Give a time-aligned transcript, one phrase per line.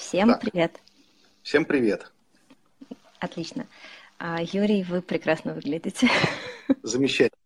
[0.00, 0.40] Всем так.
[0.40, 0.80] привет.
[1.42, 2.10] Всем привет.
[3.18, 3.66] Отлично.
[4.18, 6.08] А, Юрий, вы прекрасно выглядите.
[6.82, 7.38] Замечательно.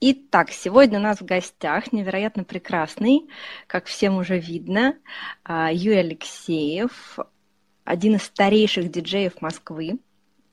[0.00, 3.28] Итак, сегодня у нас в гостях невероятно прекрасный,
[3.66, 4.96] как всем уже видно,
[5.44, 7.18] а, Юрий Алексеев,
[7.84, 9.98] один из старейших диджеев Москвы,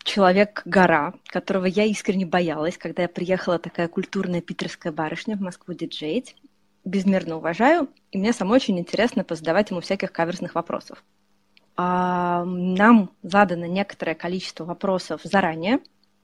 [0.03, 6.35] человек-гора, которого я искренне боялась, когда я приехала такая культурная питерская барышня в Москву диджеить
[6.83, 11.03] безмерно уважаю, и мне самой очень интересно позадавать ему всяких каверзных вопросов.
[11.75, 15.79] А, нам задано некоторое количество вопросов заранее,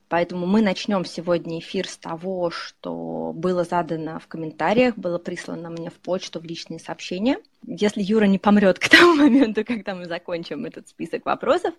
[0.09, 5.89] поэтому мы начнем сегодня эфир с того, что было задано в комментариях, было прислано мне
[5.89, 7.39] в почту, в личные сообщения.
[7.65, 11.73] Если Юра не помрет к тому моменту, когда мы закончим этот список вопросов,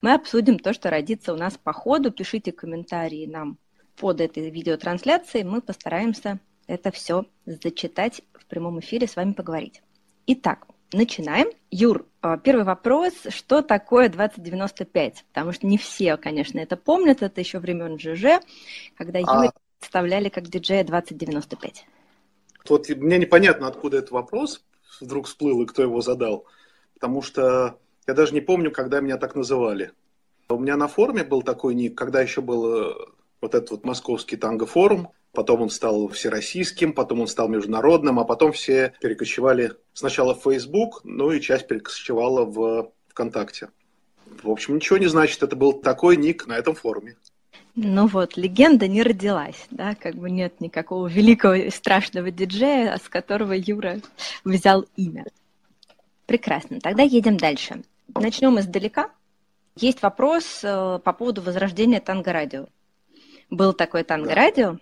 [0.00, 2.10] мы обсудим то, что родится у нас по ходу.
[2.10, 3.58] Пишите комментарии нам
[3.96, 9.82] под этой видеотрансляцией, мы постараемся это все зачитать в прямом эфире, с вами поговорить.
[10.26, 11.48] Итак, начинаем.
[11.70, 13.12] Юр, а, первый вопрос.
[13.28, 15.24] Что такое 2095?
[15.32, 17.22] Потому что не все, конечно, это помнят.
[17.22, 18.40] Это еще времен ЖЖ,
[18.96, 19.52] когда Юрий а...
[19.78, 21.86] представляли как диджея 2095.
[22.68, 24.64] Вот мне непонятно, откуда этот вопрос
[25.00, 26.46] вдруг всплыл и кто его задал.
[26.94, 29.92] Потому что я даже не помню, когда меня так называли.
[30.48, 32.94] У меня на форуме был такой ник, когда еще был э,
[33.40, 38.52] вот этот вот московский танго-форум, потом он стал всероссийским, потом он стал международным, а потом
[38.52, 43.68] все перекочевали сначала в Facebook, ну и часть перекочевала в ВКонтакте.
[44.42, 47.16] В общем, ничего не значит, это был такой ник на этом форуме.
[47.76, 53.08] Ну вот, легенда не родилась, да, как бы нет никакого великого и страшного диджея, с
[53.08, 54.00] которого Юра
[54.44, 55.24] взял имя.
[56.26, 57.82] Прекрасно, тогда едем дальше.
[58.14, 59.10] Начнем издалека.
[59.76, 62.66] Есть вопрос э, по поводу возрождения танго-радио.
[63.50, 64.78] Был такой танго-радио,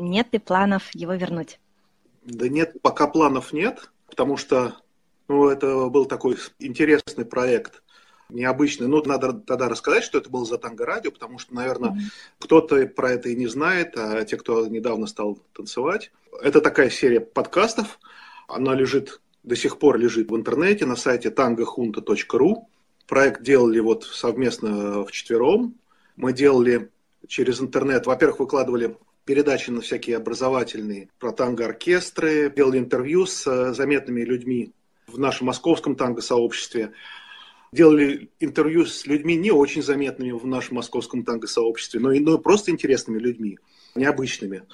[0.00, 1.60] нет ли планов его вернуть?
[2.24, 4.76] Да нет, пока планов нет, потому что
[5.28, 7.82] ну, это был такой интересный проект,
[8.28, 8.88] необычный.
[8.88, 12.36] Ну, надо тогда рассказать, что это было за танго-радио, потому что, наверное, mm-hmm.
[12.40, 16.10] кто-то про это и не знает, а те, кто недавно стал танцевать.
[16.42, 17.98] Это такая серия подкастов,
[18.48, 22.64] она лежит, до сих пор лежит в интернете на сайте tangohunta.ru.
[23.06, 25.74] Проект делали вот совместно в четвером.
[26.16, 26.90] Мы делали
[27.26, 28.96] через интернет, во-первых, выкладывали
[29.30, 34.72] передачи на всякие образовательные про танго-оркестры, делали интервью с э, заметными людьми
[35.06, 36.94] в нашем московском танго-сообществе,
[37.70, 42.72] делали интервью с людьми не очень заметными в нашем московском танго-сообществе, но и но просто
[42.72, 43.60] интересными людьми,
[43.94, 44.64] необычными.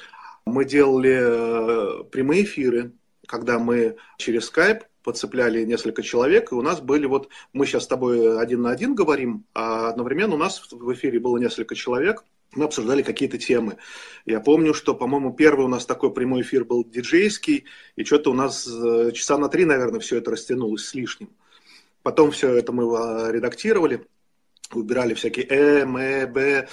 [0.46, 2.92] Мы делали э, прямые эфиры,
[3.26, 7.88] когда мы через Skype подцепляли несколько человек, и у нас были вот, мы сейчас с
[7.88, 12.24] тобой один на один говорим, а одновременно у нас в эфире было несколько человек–
[12.54, 13.76] мы обсуждали какие-то темы.
[14.24, 17.64] Я помню, что, по-моему, первый у нас такой прямой эфир был диджейский,
[17.96, 21.30] и что-то у нас э, часа на три, наверное, все это растянулось с лишним.
[22.02, 24.06] Потом все это мы э, редактировали,
[24.72, 26.68] убирали всякие э, м, э, б.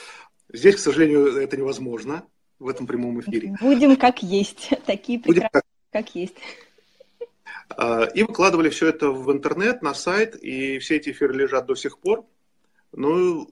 [0.51, 2.23] Здесь, к сожалению, это невозможно
[2.59, 3.55] в этом прямом эфире.
[3.59, 5.63] Будем как есть, такие прекрасные, как...
[5.91, 6.35] как есть.
[7.69, 11.75] А, и выкладывали все это в интернет, на сайт, и все эти эфиры лежат до
[11.75, 12.25] сих пор.
[12.91, 13.49] Ну,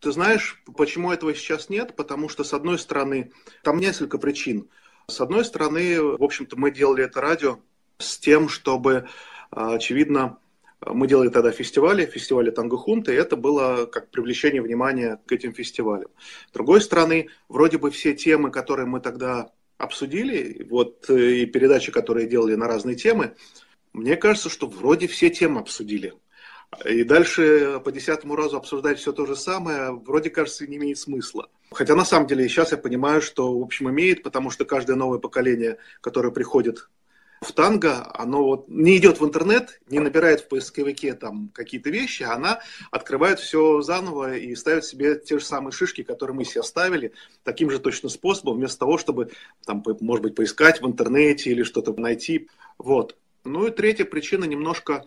[0.00, 1.96] ты знаешь, почему этого сейчас нет?
[1.96, 3.32] Потому что, с одной стороны,
[3.62, 4.68] там несколько причин.
[5.06, 7.58] С одной стороны, в общем-то, мы делали это радио
[7.98, 9.08] с тем, чтобы,
[9.50, 10.38] а, очевидно,
[10.86, 15.52] мы делали тогда фестивали, фестивали Танго Хунта, и это было как привлечение внимания к этим
[15.52, 16.10] фестивалям.
[16.48, 22.28] С другой стороны, вроде бы все темы, которые мы тогда обсудили, вот и передачи, которые
[22.28, 23.34] делали на разные темы,
[23.92, 26.14] мне кажется, что вроде все темы обсудили.
[26.84, 31.48] И дальше по десятому разу обсуждать все то же самое, вроде кажется, не имеет смысла.
[31.72, 35.18] Хотя на самом деле сейчас я понимаю, что в общем имеет, потому что каждое новое
[35.18, 36.88] поколение, которое приходит
[37.40, 42.22] в танго, оно вот не идет в интернет, не набирает в поисковике там какие-то вещи,
[42.24, 46.62] а она открывает все заново и ставит себе те же самые шишки, которые мы себе
[46.62, 47.12] ставили,
[47.44, 49.30] таким же точно способом, вместо того, чтобы
[49.64, 52.48] там, может быть, поискать в интернете или что-то найти.
[52.76, 53.16] Вот.
[53.44, 55.04] Ну и третья причина немножко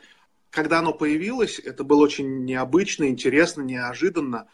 [0.52, 4.48] когда оно появилось, это было очень необычно, интересно, неожиданно,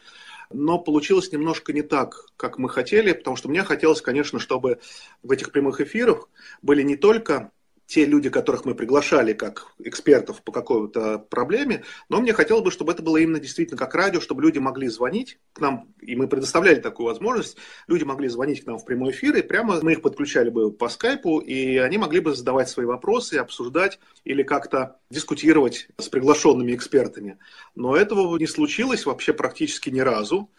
[0.51, 4.79] но получилось немножко не так, как мы хотели, потому что мне хотелось, конечно, чтобы
[5.23, 6.29] в этих прямых эфирах
[6.61, 7.51] были не только
[7.87, 12.91] те люди, которых мы приглашали как экспертов по какой-то проблеме, но мне хотелось бы, чтобы
[12.91, 16.81] это было именно действительно как радио, чтобы люди могли звонить к нам, и мы предоставляли
[16.81, 17.57] такую возможность,
[17.87, 20.89] люди могли звонить к нам в прямой эфир, и прямо мы их подключали бы по
[20.89, 27.37] скайпу, и они могли бы задавать свои вопросы, обсуждать или как-то дискутировать с приглашенными экспертами.
[27.73, 30.49] Но этого не случилось вообще практически ни разу,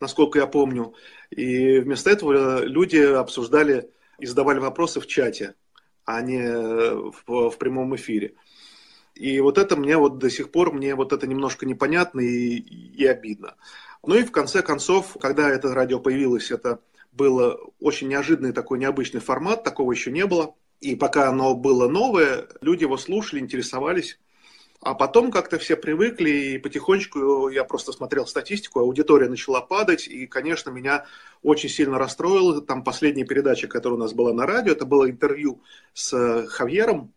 [0.00, 0.94] насколько я помню.
[1.28, 5.54] И вместо этого люди обсуждали и задавали вопросы в чате
[6.08, 8.34] а не в, в прямом эфире.
[9.14, 13.04] И вот это мне вот до сих пор, мне вот это немножко непонятно и, и
[13.04, 13.56] обидно.
[14.06, 16.80] Ну и в конце концов, когда это радио появилось, это
[17.12, 20.54] было очень неожиданный такой необычный формат, такого еще не было.
[20.80, 24.18] И пока оно было новое, люди его слушали, интересовались.
[24.80, 30.26] А потом как-то все привыкли, и потихонечку я просто смотрел статистику, аудитория начала падать, и,
[30.26, 31.04] конечно, меня
[31.42, 32.62] очень сильно расстроило.
[32.62, 35.62] Там последняя передача, которая у нас была на радио, это было интервью
[35.94, 37.12] с Хавьером.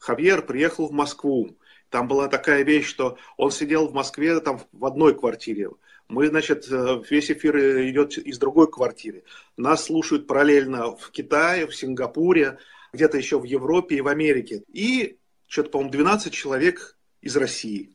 [0.00, 1.56] Хавьер приехал в Москву.
[1.88, 5.70] Там была такая вещь, что он сидел в Москве там в одной квартире.
[6.08, 7.56] Мы, значит, весь эфир
[7.88, 9.24] идет из другой квартиры.
[9.56, 12.58] Нас слушают параллельно в Китае, в Сингапуре,
[12.92, 14.62] где-то еще в Европе и в Америке.
[14.70, 15.16] И
[15.46, 17.90] что-то, по-моему, 12 человек из России.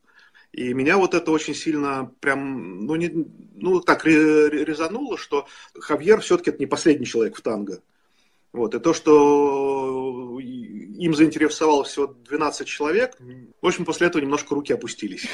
[0.51, 3.11] И меня вот это очень сильно прям, ну, не,
[3.55, 5.47] ну так резануло, что
[5.79, 7.81] Хавьер все-таки это не последний человек в танго.
[8.51, 13.17] Вот, и то, что им заинтересовало всего 12 человек,
[13.61, 15.27] в общем, после этого немножко руки опустились.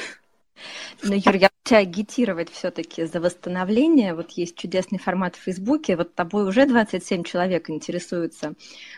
[1.02, 4.14] Ну, Юр, я тебя агитировать все-таки за восстановление.
[4.14, 8.54] Вот есть чудесный формат в Фейсбуке, вот тобой уже 27 человек интересуются.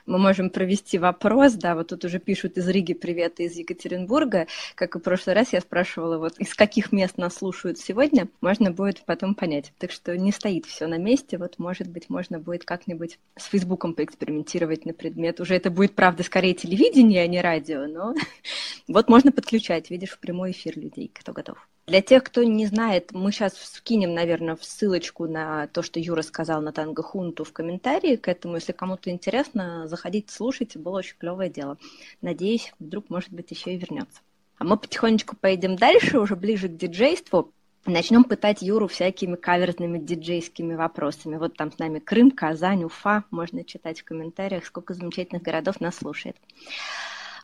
[0.07, 4.47] Мы можем провести вопрос, да, вот тут уже пишут из Риги привет из Екатеринбурга.
[4.75, 8.71] Как и в прошлый раз я спрашивала, вот из каких мест нас слушают сегодня, можно
[8.71, 9.75] будет потом понять.
[9.77, 13.93] Так что не стоит все на месте, вот может быть можно будет как-нибудь с Фейсбуком
[13.93, 15.41] поэкспериментировать на предмет.
[15.41, 18.15] Уже это будет, правда, скорее телевидение, а не радио, но
[18.89, 21.69] вот можно подключать, видишь, в прямой эфир людей, кто готов.
[21.87, 26.63] Для тех, кто не знает, мы сейчас скинем, наверное, ссылочку на то, что Юра сказал
[26.63, 28.55] на Танго Хунту в комментарии к этому.
[28.55, 31.79] Если кому-то интересно, заходите, слушайте, было очень клевое дело.
[32.21, 34.21] Надеюсь, вдруг, может быть, еще и вернется.
[34.59, 37.53] А мы потихонечку поедем дальше, уже ближе к диджейству.
[37.85, 41.37] Начнем пытать Юру всякими каверзными диджейскими вопросами.
[41.37, 43.25] Вот там с нами Крым, Казань, Уфа.
[43.33, 46.37] Можно читать в комментариях, сколько замечательных городов нас слушает.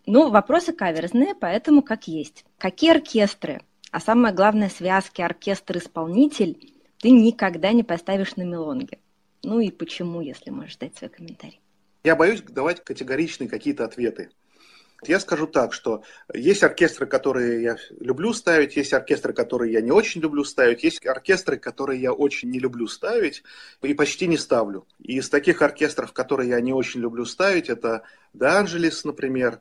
[0.07, 2.45] Ну, вопросы каверзные, поэтому как есть.
[2.57, 8.99] Какие оркестры а самое главное, связки оркестр-исполнитель ты никогда не поставишь на мелонге.
[9.43, 11.61] Ну и почему, если можешь дать свой комментарий?
[12.05, 14.31] Я боюсь давать категоричные какие-то ответы.
[15.07, 16.03] Я скажу так, что
[16.35, 21.07] есть оркестры, которые я люблю ставить, есть оркестры, которые я не очень люблю ставить, есть
[21.07, 23.45] оркестры, которые я очень не люблю ставить
[23.81, 24.89] и почти не ставлю.
[24.99, 28.03] И из таких оркестров, которые я не очень люблю ставить, это
[28.35, 29.61] Де Анджелес, например,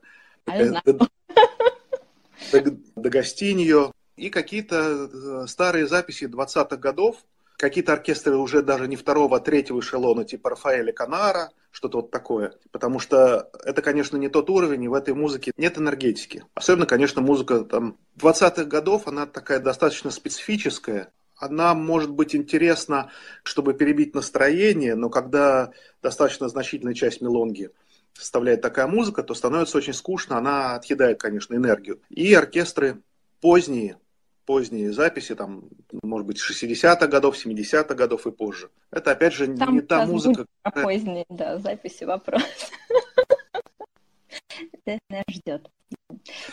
[2.95, 7.17] Дагостиньо, и какие-то э, старые записи 20-х годов,
[7.55, 12.53] какие-то оркестры уже даже не второго, а третьего эшелона, типа Рафаэля Канара, что-то вот такое.
[12.71, 16.43] Потому что это, конечно, не тот уровень, и в этой музыке нет энергетики.
[16.55, 21.11] Особенно, конечно, музыка там 20-х годов, она такая достаточно специфическая.
[21.35, 23.11] Она может быть интересна,
[23.43, 25.71] чтобы перебить настроение, но когда
[26.01, 27.69] достаточно значительная часть мелонги
[28.13, 32.01] составляет такая музыка, то становится очень скучно, она отъедает, конечно, энергию.
[32.09, 33.03] И оркестры
[33.39, 33.97] поздние,
[34.47, 35.69] поздние записи, там,
[36.01, 38.69] может быть, 60-х годов, 70-х годов и позже.
[38.89, 40.47] Это, опять же, там не та музыка...
[40.63, 42.41] Про поздние, да, записи вопрос.
[44.85, 45.69] Это нас ждет.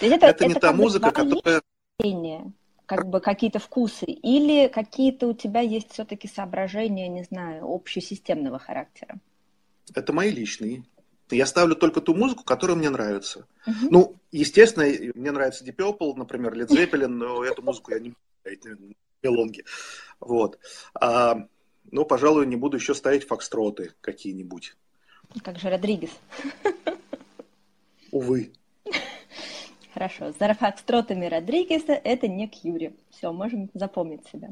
[0.00, 1.62] Это не та музыка, которая...
[2.87, 9.19] Как бы какие-то вкусы, или какие-то у тебя есть все-таки соображения, не знаю, общесистемного характера?
[9.94, 10.85] Это мои личные.
[11.34, 13.46] Я ставлю только ту музыку, которая мне нравится.
[13.66, 13.88] Uh-huh.
[13.90, 18.10] Ну, естественно, мне нравится Deep Purple, например, Led Zeppelin, но эту музыку я не
[18.44, 19.64] буду мелонги.
[20.20, 20.58] Вот.
[20.94, 21.46] А,
[21.91, 24.76] ну, пожалуй, не буду еще ставить фокстроты какие-нибудь.
[25.43, 26.10] Как же Родригес.
[28.10, 28.53] Увы.
[29.93, 30.32] Хорошо.
[30.38, 32.94] За фокстротами Родригеса это не Кьюри.
[33.10, 34.50] Все, можем запомнить себя.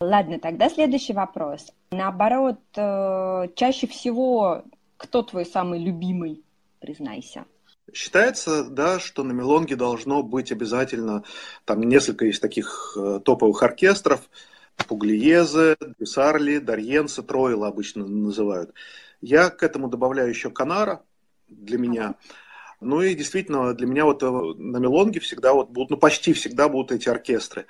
[0.00, 1.72] Ладно, тогда следующий вопрос.
[1.90, 4.64] Наоборот, э, чаще всего
[4.96, 6.42] кто твой самый любимый,
[6.80, 7.46] признайся?
[7.92, 11.22] Считается, да, что на мелонге должно быть обязательно,
[11.64, 14.28] там несколько есть таких э, топовых оркестров,
[14.88, 18.74] Пуглиезе, Бюсарли, Дарьенса, Тройла обычно называют.
[19.20, 21.02] Я к этому добавляю еще Канара
[21.48, 22.16] для меня.
[22.80, 26.68] Ну и действительно, для меня вот э, на мелонге всегда вот будут, ну почти всегда
[26.68, 27.66] будут эти оркестры.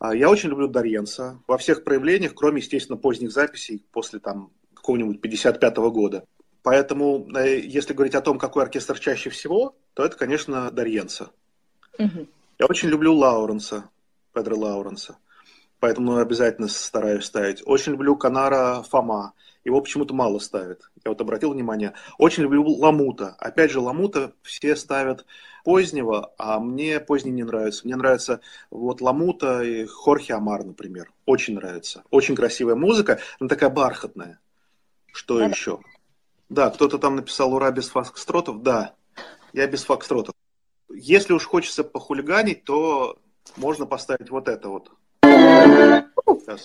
[0.00, 5.20] А я очень люблю Дарьенса во всех проявлениях, кроме, естественно, поздних записей после там какого-нибудь
[5.20, 6.24] 55 -го года.
[6.66, 11.30] Поэтому, э, если говорить о том, какой оркестр чаще всего, то это, конечно, Дарьенца.
[11.96, 12.26] Угу.
[12.58, 13.88] Я очень люблю Лауренса,
[14.32, 15.16] Педро Лауренса.
[15.78, 17.62] Поэтому обязательно стараюсь ставить.
[17.64, 19.34] Очень люблю Канара Фома.
[19.64, 20.90] Его почему-то мало ставят.
[21.04, 21.92] Я вот обратил внимание.
[22.18, 23.36] Очень люблю Ламута.
[23.38, 25.24] Опять же, Ламута все ставят
[25.62, 27.86] позднего, а мне поздний не нравится.
[27.86, 28.40] Мне нравится
[28.72, 31.12] вот Ламута и Хорхе Амар, например.
[31.26, 32.02] Очень нравится.
[32.10, 34.40] Очень красивая музыка, она такая бархатная.
[35.12, 35.46] Что да.
[35.46, 35.78] еще?
[36.48, 38.62] Да, кто-то там написал «Ура без фокстротов».
[38.62, 38.94] Да,
[39.52, 40.34] я без фокстротов.
[40.88, 43.18] если уж хочется похулиганить, то
[43.56, 44.90] можно поставить вот это вот.
[45.22, 46.64] Сейчас.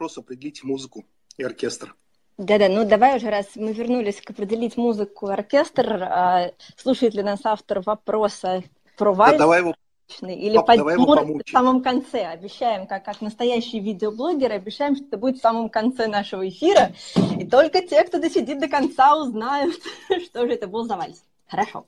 [0.00, 1.04] Вопрос определить музыку
[1.36, 1.94] и оркестр.
[2.38, 7.22] Да-да, ну давай уже, раз мы вернулись к определить музыку и оркестр, а, слушает ли
[7.22, 8.62] нас автор вопроса
[8.96, 9.32] про вальс?
[9.32, 9.74] Да, давай его
[10.22, 12.26] или Пап, в самом конце.
[12.26, 16.92] Обещаем, как, как настоящие видеоблогеры, обещаем, что это будет в самом конце нашего эфира.
[17.38, 19.74] И только те, кто досидит до конца, узнают,
[20.24, 21.22] что же это был за вальс.
[21.50, 21.84] Хорошо.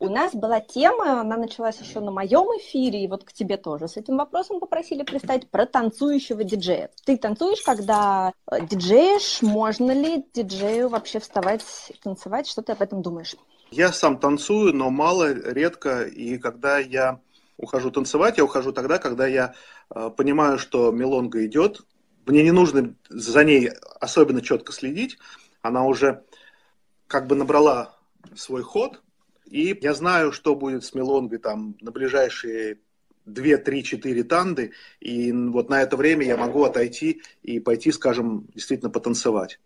[0.00, 3.86] У нас была тема, она началась еще на моем эфире, и вот к тебе тоже
[3.86, 6.90] с этим вопросом попросили пристать, про танцующего диджея.
[7.04, 9.40] Ты танцуешь, когда э, диджеешь?
[9.40, 12.48] Можно ли диджею вообще вставать и танцевать?
[12.48, 13.36] Что ты об этом думаешь?
[13.70, 17.20] Я сам танцую, но мало, редко, и когда я
[17.56, 19.54] ухожу танцевать, я ухожу тогда, когда я
[19.94, 21.82] э, понимаю, что мелонга идет,
[22.26, 23.70] мне не нужно за ней
[24.00, 25.18] особенно четко следить,
[25.62, 26.24] она уже
[27.06, 27.96] как бы набрала
[28.34, 29.02] свой ход,
[29.46, 32.78] и я знаю, что будет с Мелонгой там на ближайшие
[33.26, 38.46] 2, 3, 4 танды, и вот на это время я могу отойти и пойти, скажем,
[38.54, 39.60] действительно потанцевать.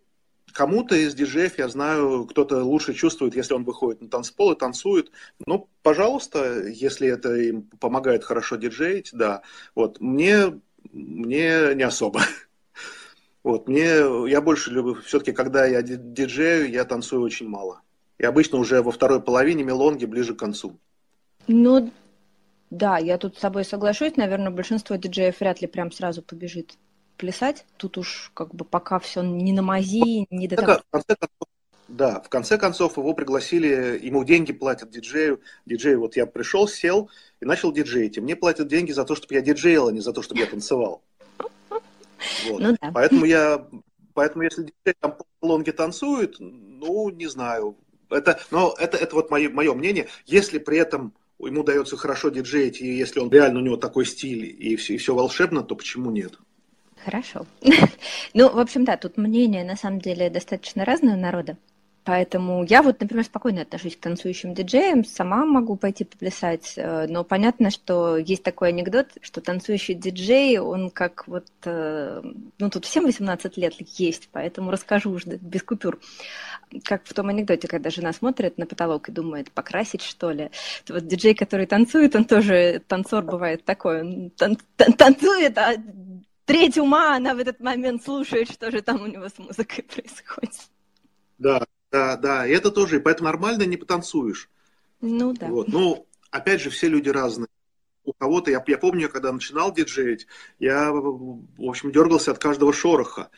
[0.53, 5.11] Кому-то из диджеев, я знаю, кто-то лучше чувствует, если он выходит на танцпол и танцует.
[5.47, 9.43] Ну, пожалуйста, если это им помогает хорошо диджеить, да.
[9.75, 10.61] Вот, мне,
[10.93, 12.21] мне не особо.
[13.45, 17.81] Вот, мне, я больше люблю, все-таки, когда я диджею, я танцую очень мало.
[18.19, 20.79] И обычно уже во второй половине мелонги ближе к концу.
[21.47, 21.91] Ну,
[22.71, 24.17] да, я тут с тобой соглашусь.
[24.17, 26.77] Наверное, большинство диджеев вряд ли прям сразу побежит
[27.19, 27.67] плясать.
[27.77, 30.81] Тут уж как бы пока все не на мази, не до того.
[31.89, 35.41] Да, в конце концов его пригласили, ему деньги платят диджею.
[35.65, 37.11] Диджей, вот я пришел, сел
[37.41, 38.19] и начал диджеить.
[38.19, 40.47] И мне платят деньги за то, чтобы я диджеял, а не за то, чтобы я
[40.47, 41.03] танцевал.
[42.47, 42.61] Вот.
[42.61, 42.91] Ну, да.
[42.93, 43.67] Поэтому я,
[44.13, 47.77] поэтому если диджей там по танцует, ну, не знаю,
[48.11, 50.09] это, но это, это вот мое, мое мнение.
[50.27, 54.45] Если при этом ему дается хорошо диджеить, и если он реально у него такой стиль,
[54.45, 56.39] и все, и все волшебно, то почему нет?
[57.09, 57.47] Хорошо.
[58.35, 61.57] ну, в общем, да, тут мнения на самом деле достаточно разные у народа.
[62.05, 67.23] Поэтому я вот, например, спокойно отношусь к танцующим диджеям, сама могу пойти поплясать, э, но
[67.23, 72.23] понятно, что есть такой анекдот, что танцующий диджей, он как вот, э,
[72.59, 75.99] ну тут всем 18 лет есть, поэтому расскажу уже без купюр.
[76.85, 80.51] Как в том анекдоте, когда жена смотрит на потолок и думает, покрасить что ли.
[80.87, 85.75] То вот диджей, который танцует, он тоже танцор бывает такой, он тан- тан- танцует, а
[86.49, 90.69] треть ума она в этот момент слушает, что же там у него с музыкой происходит.
[91.39, 94.49] Да, да, да, и это тоже, и поэтому нормально не потанцуешь.
[95.01, 95.47] Ну да.
[95.47, 95.69] Вот.
[95.69, 97.49] Ну, опять же, все люди разные.
[98.05, 100.27] У кого-то, я, я помню, когда начинал диджеить,
[100.59, 103.31] я, в общем, дергался от каждого шороха.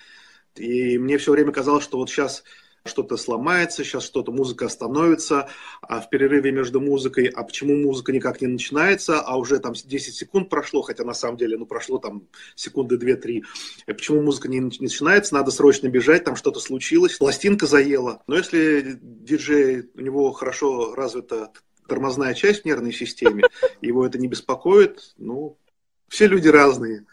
[0.55, 2.45] И мне все время казалось, что вот сейчас
[2.85, 5.49] что-то сломается, сейчас что-то, музыка остановится,
[5.83, 10.15] а в перерыве между музыкой, а почему музыка никак не начинается, а уже там 10
[10.15, 13.43] секунд прошло, хотя на самом деле, ну, прошло там секунды 2-3,
[13.87, 18.23] почему музыка не начинается, надо срочно бежать, там что-то случилось, пластинка заела.
[18.27, 21.51] Но если диджей, у него хорошо развита
[21.87, 23.45] тормозная часть в нервной системе,
[23.81, 25.59] его это не беспокоит, ну,
[26.09, 27.05] все люди разные.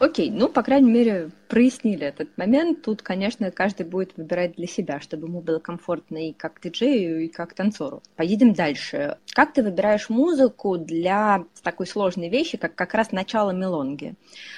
[0.00, 2.80] Окей, ну, по крайней мере, прояснили этот момент.
[2.80, 7.28] Тут, конечно, каждый будет выбирать для себя, чтобы ему было комфортно и как диджею, и
[7.28, 8.02] как танцору.
[8.16, 9.18] Поедем дальше.
[9.34, 14.14] Как ты выбираешь музыку для такой сложной вещи, как как раз начало мелонги?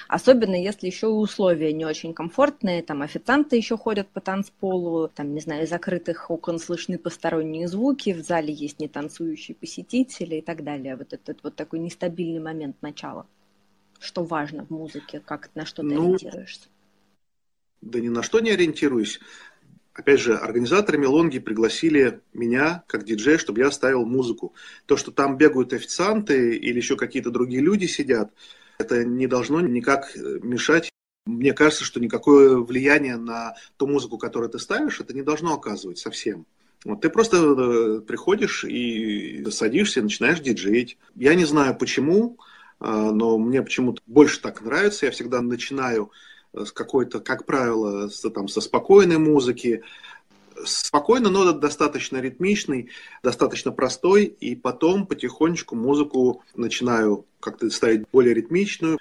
[0.07, 5.41] Особенно, если еще условия не очень комфортные, там официанты еще ходят по танцполу, там, не
[5.41, 10.95] знаю, из закрытых окон слышны посторонние звуки, в зале есть нетанцующие посетители и так далее.
[10.95, 13.25] Вот этот вот такой нестабильный момент начала
[14.03, 16.67] что важно в музыке, как на что ты ну, ориентируешься?
[17.81, 19.19] Да ни на что не ориентируюсь.
[19.93, 24.53] Опять же, организаторы Мелонги пригласили меня, как диджей, чтобы я ставил музыку.
[24.87, 28.33] То, что там бегают официанты или еще какие-то другие люди сидят,
[28.79, 30.89] это не должно никак мешать.
[31.25, 35.99] Мне кажется, что никакое влияние на ту музыку, которую ты ставишь, это не должно оказывать
[35.99, 36.45] совсем.
[36.83, 40.97] Вот ты просто э, приходишь и садишься, и начинаешь диджеить.
[41.15, 42.39] Я не знаю почему,
[42.83, 45.05] но мне почему-то больше так нравится.
[45.05, 46.11] Я всегда начинаю
[46.53, 49.81] с какой-то, как правило, с, там, со спокойной музыки.
[50.65, 52.89] спокойно, но достаточно ритмичный,
[53.23, 58.99] достаточно простой, и потом потихонечку музыку начинаю как-то ставить более ритмичную,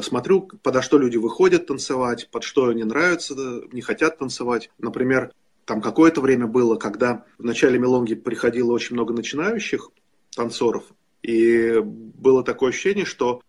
[0.00, 3.34] смотрю, подо что люди выходят танцевать, под что они нравятся,
[3.72, 4.70] не хотят танцевать.
[4.78, 5.32] Например,
[5.64, 9.90] там какое-то время было, когда в начале мелонги приходило очень много начинающих
[10.34, 10.84] танцоров,
[11.22, 13.42] и было такое ощущение, что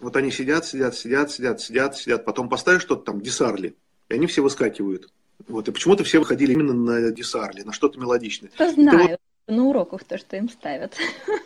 [0.00, 3.76] вот они сидят, сидят, сидят, сидят, сидят, сидят, потом поставишь что-то там, десарли,
[4.08, 5.12] и они все выскакивают.
[5.48, 8.50] Вот, и почему-то все выходили именно на десарли, на что-то мелодичное.
[8.50, 10.96] Кто знает, вот, на уроках то, что им ставят.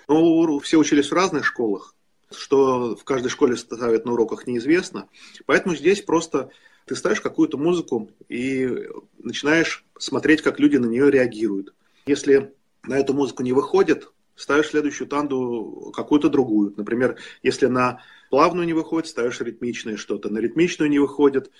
[0.08, 1.94] Ну, все учились в разных школах,
[2.30, 5.08] что в каждой школе ставят на уроках неизвестно.
[5.46, 6.50] Поэтому здесь просто
[6.84, 11.74] ты ставишь какую-то музыку и начинаешь смотреть, как люди на нее реагируют.
[12.06, 12.52] Если
[12.84, 16.74] на эту музыку не выходит, ставишь следующую танду какую-то другую.
[16.76, 20.28] Например, если на плавную не выходит, ставишь ритмичное что-то.
[20.28, 21.50] На ритмичную не выходит,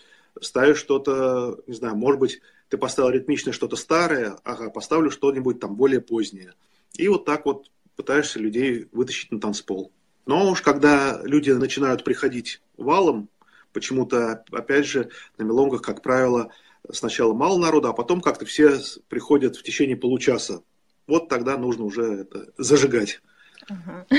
[0.41, 5.75] ставишь что-то, не знаю, может быть, ты поставил ритмичное что-то старое, ага, поставлю что-нибудь там
[5.75, 6.55] более позднее.
[6.95, 9.93] И вот так вот пытаешься людей вытащить на танцпол.
[10.27, 13.29] Но уж когда люди начинают приходить валом,
[13.73, 16.51] почему-то, опять же, на мелонгах, как правило,
[16.91, 18.79] сначала мало народа, а потом как-то все
[19.09, 20.63] приходят в течение получаса.
[21.07, 23.21] Вот тогда нужно уже это зажигать.
[23.69, 24.07] Ага.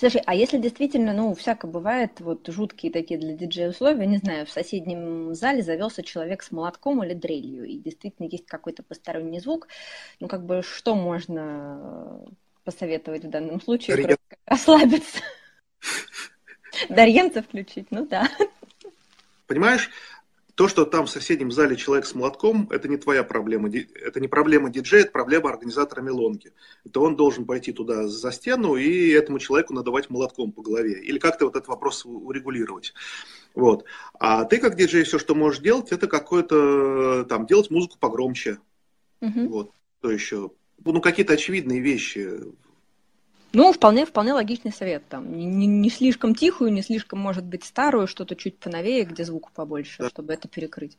[0.00, 4.46] Слушай, а если действительно, ну, всяко бывает, вот жуткие такие для диджея условия, не знаю,
[4.46, 9.68] в соседнем зале завелся человек с молотком или дрелью, и действительно есть какой-то посторонний звук,
[10.18, 12.24] ну, как бы, что можно
[12.64, 14.16] посоветовать в данном случае, Дарья...
[14.46, 15.20] расслабиться?
[16.88, 18.26] Дарьенца включить, ну да.
[19.46, 19.90] Понимаешь,
[20.54, 23.68] то, что там в соседнем зале человек с молотком, это не твоя проблема.
[23.68, 26.52] Это не проблема диджея, это проблема организатора мелонги.
[26.84, 31.00] Это он должен пойти туда за стену и этому человеку надавать молотком по голове.
[31.00, 32.94] Или как-то вот этот вопрос урегулировать.
[33.54, 33.84] Вот.
[34.18, 38.58] А ты как диджей все, что можешь делать, это какое-то там делать музыку погромче.
[39.20, 39.48] Угу.
[39.48, 39.72] Вот.
[40.00, 40.50] То еще.
[40.84, 42.30] Ну, какие-то очевидные вещи.
[43.52, 45.02] Ну, вполне, вполне логичный совет.
[45.08, 49.50] Там не, не, слишком тихую, не слишком, может быть, старую, что-то чуть поновее, где звук
[49.52, 50.08] побольше, да.
[50.08, 50.96] чтобы это перекрыть.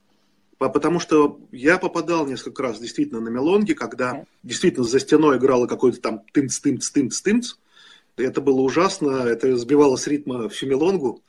[0.58, 4.26] Потому что я попадал несколько раз действительно на мелонги, когда да.
[4.44, 7.54] действительно за стеной играло какой-то там тымц, тымц, тымц, тымц.
[8.18, 11.22] Это было ужасно, это сбивало с ритма всю мелонгу.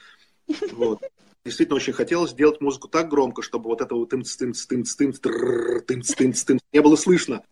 [0.72, 1.00] Вот.
[1.44, 6.14] Действительно очень хотелось сделать музыку так громко, чтобы вот этого тымц, тымц, тымц, тымц, тымц,
[6.14, 7.42] тымц, тымц не было слышно.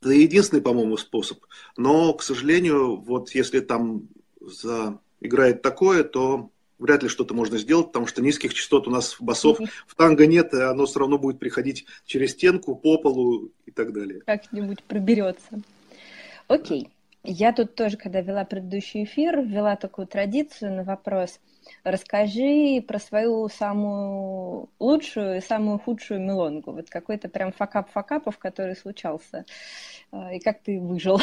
[0.00, 1.38] Это единственный, по-моему, способ.
[1.76, 4.08] Но, к сожалению, вот если там
[4.40, 4.98] за...
[5.20, 9.60] играет такое, то вряд ли что-то можно сделать, потому что низких частот у нас басов
[9.60, 9.68] mm-hmm.
[9.86, 13.92] в танго нет, и оно все равно будет приходить через стенку, по полу и так
[13.92, 14.20] далее.
[14.26, 15.62] Как-нибудь проберется.
[16.48, 16.88] Окей.
[17.28, 21.40] Я тут тоже, когда вела предыдущий эфир, ввела такую традицию на вопрос.
[21.82, 26.70] Расскажи про свою самую лучшую и самую худшую мелонгу.
[26.70, 29.44] Вот какой-то прям факап факапов, который случался.
[30.12, 31.20] А, и как ты выжил?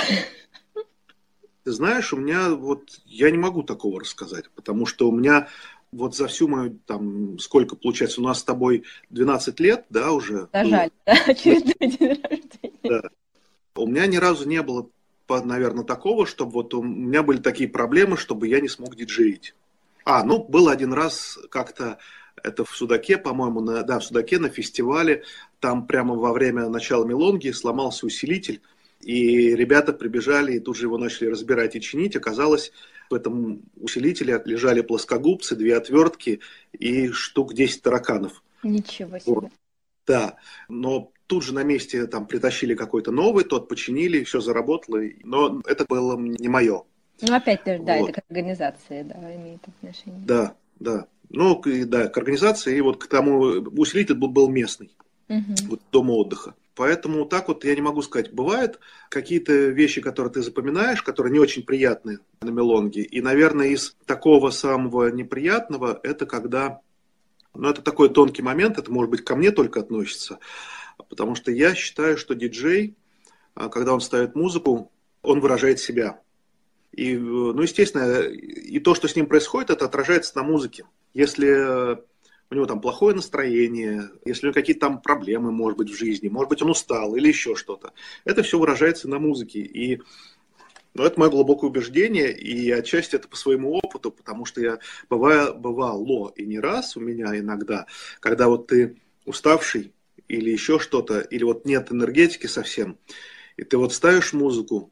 [1.63, 5.47] Ты знаешь, у меня вот, я не могу такого рассказать, потому что у меня
[5.93, 10.49] вот за всю мою, там, сколько получается, у нас с тобой 12 лет, да, уже?
[10.51, 12.79] Да, жаль, да, очередной день рождения.
[12.83, 13.09] Да.
[13.75, 14.89] У меня ни разу не было
[15.29, 19.55] наверное, такого, чтобы вот у меня были такие проблемы, чтобы я не смог диджеить.
[20.05, 21.97] А, ну, был один раз как-то,
[22.41, 25.23] это в Судаке, по-моему, на, да, в Судаке на фестивале,
[25.59, 28.61] там прямо во время начала мелонги сломался усилитель,
[29.01, 32.15] и ребята прибежали и тут же его начали разбирать и чинить.
[32.15, 32.71] Оказалось,
[33.09, 36.39] в этом усилителе лежали плоскогубцы, две отвертки
[36.71, 38.43] и штук 10 тараканов.
[38.63, 39.33] Ничего себе.
[39.33, 39.51] Вот.
[40.05, 40.35] Да,
[40.67, 45.83] но тут же на месте там притащили какой-то новый, тот починили, все заработало, но это
[45.83, 46.83] было не мое.
[47.21, 48.11] Ну, опять да, вот.
[48.11, 50.23] это к организации, да, имеет отношение.
[50.27, 51.07] Да, да.
[51.31, 54.91] Ну, да, к организации, и вот к тому, усилитель был, был местный,
[55.27, 55.55] угу.
[55.69, 56.53] вот дома отдыха.
[56.75, 58.31] Поэтому так вот я не могу сказать.
[58.31, 63.01] Бывают какие-то вещи, которые ты запоминаешь, которые не очень приятны на мелонге.
[63.01, 66.79] И, наверное, из такого самого неприятного, это когда...
[67.55, 70.37] Ну, это такой тонкий момент, это, может быть, ко мне только относится.
[71.13, 72.95] Потому что я считаю, что диджей,
[73.53, 76.19] а, когда он ставит музыку, он выражает себя.
[76.91, 80.85] И, ну, естественно, и то, что с ним происходит, это отражается на музыке.
[81.13, 81.45] Если
[82.49, 86.29] у него там плохое настроение, если у него какие-то там проблемы, может быть, в жизни,
[86.29, 87.93] может быть, он устал или еще что-то,
[88.25, 89.59] это все выражается на музыке.
[89.59, 90.01] И
[90.95, 94.79] ну, это мое глубокое убеждение, и отчасти это по своему опыту, потому что я
[95.11, 97.85] бываю, бывало и не раз у меня иногда,
[98.19, 99.93] когда вот ты уставший,
[100.27, 102.97] или еще что-то, или вот нет энергетики совсем,
[103.57, 104.91] и ты вот ставишь музыку,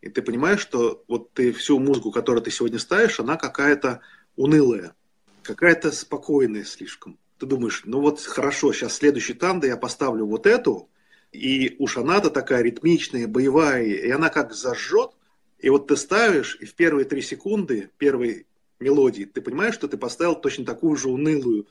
[0.00, 4.00] и ты понимаешь, что вот ты всю музыку, которую ты сегодня ставишь, она какая-то
[4.36, 4.94] унылая,
[5.42, 7.18] какая-то спокойная слишком.
[7.38, 10.88] Ты думаешь, ну вот хорошо, сейчас следующий танда я поставлю вот эту,
[11.32, 15.12] И уж она-то такая ритмичная, боевая, и она как зажжет,
[15.58, 18.46] и вот ты ставишь, и в первые три секунды первой
[18.78, 21.66] мелодии ты понимаешь, что ты поставил точно такую же унылую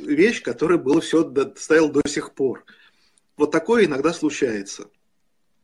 [0.00, 1.22] вещь, которая была все
[1.56, 2.64] ставил до сих пор.
[3.36, 4.88] Вот такое иногда случается.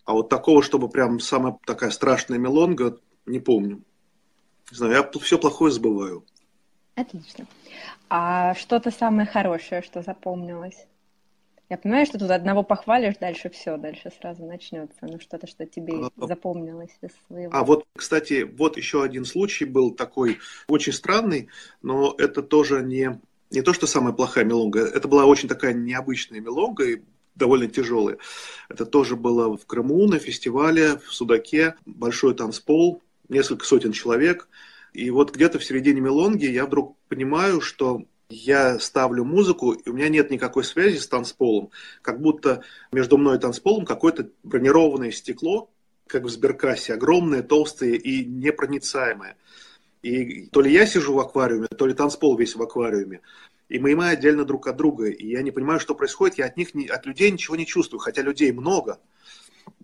[0.05, 3.83] А вот такого, чтобы прям самая такая страшная мелонга, не помню.
[4.71, 6.25] Не знаю, я все плохое забываю.
[6.95, 7.47] Отлично.
[8.09, 10.87] А что-то самое хорошее, что запомнилось?
[11.69, 14.97] Я понимаю, что тут одного похвалишь, дальше все, дальше сразу начнется.
[15.03, 17.53] Ну, что-то, что тебе а, запомнилось из своего.
[17.53, 21.49] А вот, кстати, вот еще один случай был такой очень странный,
[21.83, 24.81] но это тоже не, не то, что самая плохая мелонга.
[24.81, 27.03] Это была очень такая необычная мелонга, и
[27.35, 28.19] довольно тяжелая.
[28.69, 34.49] Это тоже было в Крыму на фестивале в Судаке, большой танцпол, несколько сотен человек.
[34.93, 39.93] И вот где-то в середине мелонги я вдруг понимаю, что я ставлю музыку, и у
[39.93, 41.71] меня нет никакой связи с танцполом.
[42.03, 45.71] Как будто между мной и танцполом какое-то бронированное стекло,
[46.07, 49.37] как в сберкассе, огромное, толстое и непроницаемое.
[50.07, 53.23] И то ли я сижу в аквариуме, то ли танцпол весь в аквариуме.
[53.69, 55.09] И мы, мы отдельно друг от друга.
[55.09, 56.38] И я не понимаю, что происходит.
[56.38, 57.99] Я от них, от людей ничего не чувствую.
[57.99, 59.01] Хотя людей много.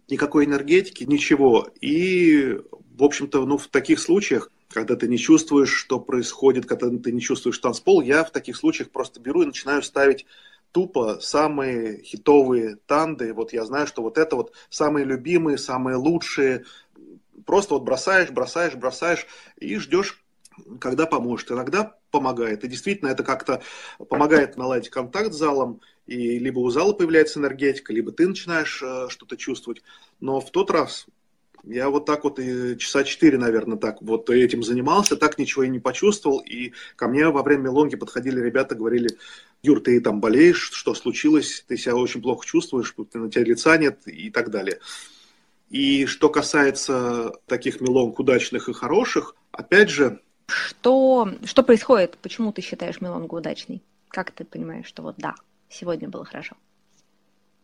[0.09, 1.71] Никакой энергетики, ничего.
[1.81, 2.57] И,
[2.97, 7.21] в общем-то, ну, в таких случаях когда ты не чувствуешь, что происходит, когда ты не
[7.21, 10.25] чувствуешь танцпол, я в таких случаях просто беру и начинаю ставить
[10.73, 13.35] тупо самые хитовые танды.
[13.35, 16.65] Вот я знаю, что вот это вот самые любимые, самые лучшие.
[17.47, 19.27] Просто вот бросаешь, бросаешь, бросаешь
[19.57, 20.23] и ждешь,
[20.81, 21.51] когда поможет.
[21.51, 22.65] Иногда помогает.
[22.65, 23.63] И действительно это как-то
[24.09, 25.81] помогает наладить контакт с залом.
[26.07, 29.83] И либо у зала появляется энергетика, либо ты начинаешь э, что-то чувствовать.
[30.21, 31.07] Но в тот раз
[31.65, 35.69] я вот так вот и часа четыре, наверное, так вот этим занимался, так ничего и
[35.69, 36.41] не почувствовал.
[36.41, 39.17] И ко мне во время мелонги подходили ребята, говорили,
[39.63, 44.01] Юр, ты там болеешь, что случилось, ты себя очень плохо чувствуешь, на тебя лица нет
[44.07, 44.81] и так далее.
[45.73, 50.21] И что касается таких мелонг удачных и хороших, опять же...
[50.47, 52.19] Что, что происходит?
[52.19, 53.83] Почему ты считаешь мелонгу удачной?
[54.09, 55.35] Как ты понимаешь, что вот да,
[55.71, 56.57] сегодня было хорошо?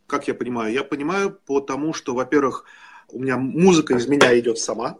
[0.06, 0.72] Как я понимаю?
[0.72, 2.64] Я понимаю потому, что, во-первых,
[3.08, 4.96] у меня музыка из меня идет сама.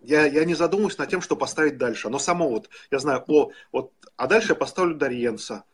[0.00, 2.08] Я, я не задумываюсь над тем, что поставить дальше.
[2.08, 5.64] Оно само вот, я знаю, о, вот, а дальше я поставлю Дарьенца,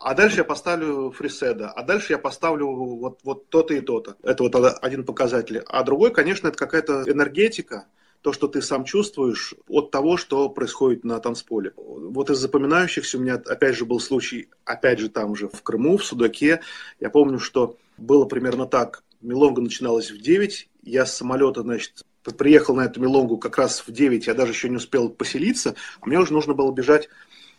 [0.00, 4.16] а дальше я поставлю Фриседа, а дальше я поставлю вот, вот то-то и то-то.
[4.22, 5.62] Это вот один показатель.
[5.66, 7.86] А другой, конечно, это какая-то энергетика,
[8.22, 11.72] то, что ты сам чувствуешь от того, что происходит на танцполе.
[11.76, 15.98] Вот из запоминающихся у меня, опять же, был случай, опять же, там же в Крыму,
[15.98, 16.60] в Судаке.
[16.98, 19.02] Я помню, что было примерно так.
[19.20, 22.04] Милонга начиналась в 9, я с самолета, значит,
[22.38, 26.06] приехал на эту мелонгу как раз в 9, я даже еще не успел поселиться, а
[26.06, 27.10] мне уже нужно было бежать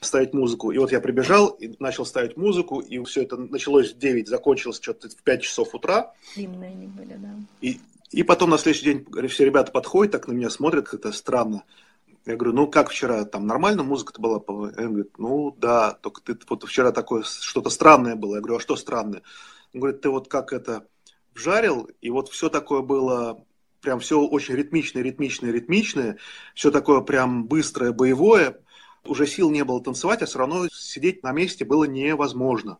[0.01, 0.71] ставить музыку.
[0.71, 4.79] И вот я прибежал и начал ставить музыку, и все это началось в 9, закончилось
[4.81, 6.13] что-то в 5 часов утра.
[6.35, 7.29] Длинные они были, да.
[7.61, 11.63] И, и потом на следующий день все ребята подходят, так на меня смотрят, как-то странно.
[12.25, 14.43] Я говорю, ну как вчера, там нормально музыка-то была?
[14.47, 18.35] Он говорит, ну да, только ты вот вчера такое, что-то странное было.
[18.35, 19.21] Я говорю, а что странное?
[19.73, 20.85] Он говорит, ты вот как это,
[21.35, 23.45] вжарил, и вот все такое было,
[23.81, 26.17] прям все очень ритмичное, ритмичное, ритмичное,
[26.55, 28.59] все такое прям быстрое, боевое.
[29.05, 32.77] Уже сил не было танцевать, а все равно сидеть на месте было невозможно.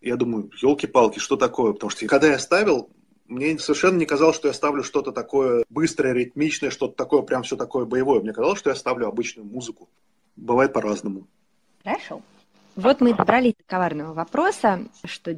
[0.00, 1.72] Я думаю, елки-палки, что такое?
[1.72, 2.90] Потому что когда я ставил,
[3.28, 7.56] мне совершенно не казалось, что я ставлю что-то такое быстрое, ритмичное, что-то такое, прям все
[7.56, 8.20] такое боевое.
[8.20, 9.88] Мне казалось, что я ставлю обычную музыку.
[10.36, 11.26] Бывает по-разному.
[11.84, 12.20] Хорошо.
[12.76, 15.34] Вот мы добрались до коварного вопроса, что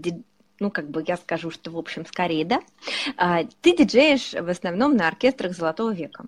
[0.61, 2.61] ну, как бы я скажу, что, в общем, скорее, да.
[3.16, 6.26] А, ты диджеешь в основном на оркестрах Золотого века.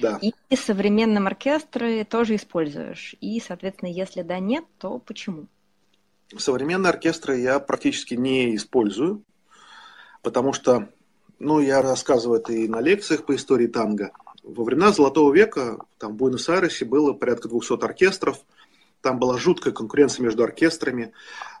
[0.00, 0.18] Да.
[0.20, 3.14] И современном оркестры тоже используешь.
[3.20, 5.46] И, соответственно, если да, нет, то почему?
[6.36, 9.22] Современные оркестры я практически не использую,
[10.22, 10.88] потому что,
[11.38, 14.12] ну, я рассказываю это и на лекциях по истории танго.
[14.42, 18.38] Во времена Золотого века там в Буэнос-Айресе было порядка 200 оркестров–
[19.02, 21.12] там была жуткая конкуренция между оркестрами,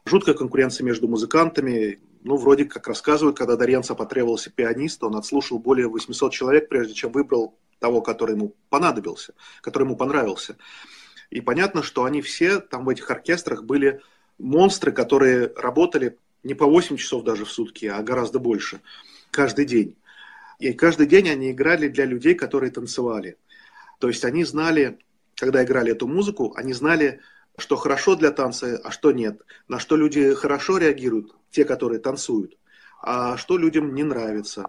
[0.04, 1.98] жуткая конкуренция между музыкантами.
[2.22, 7.10] Ну, вроде как рассказывают, когда Дарьянца потребовался пианиста, он отслушал более 800 человек, прежде чем
[7.10, 10.56] выбрал того, который ему понадобился, который ему понравился.
[11.30, 14.00] И понятно, что они все там в этих оркестрах были
[14.38, 18.80] монстры, которые работали не по 8 часов даже в сутки, а гораздо больше,
[19.30, 19.96] каждый день.
[20.58, 23.36] И каждый день они играли для людей, которые танцевали.
[23.98, 24.98] То есть они знали,
[25.36, 27.20] когда играли эту музыку, они знали,
[27.58, 29.42] что хорошо для танца, а что нет.
[29.68, 32.56] На что люди хорошо реагируют, те, которые танцуют,
[33.00, 34.66] а что людям не нравится.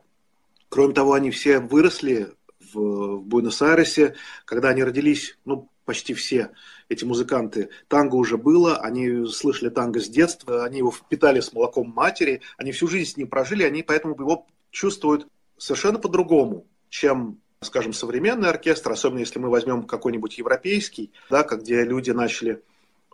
[0.69, 2.33] Кроме того, они все выросли
[2.73, 6.51] в, Буэнос-Айресе, когда они родились, ну, почти все
[6.89, 11.89] эти музыканты, танго уже было, они слышали танго с детства, они его впитали с молоком
[11.89, 17.93] матери, они всю жизнь с ним прожили, они поэтому его чувствуют совершенно по-другому, чем скажем,
[17.93, 22.61] современный оркестр, особенно если мы возьмем какой-нибудь европейский, да, где люди начали,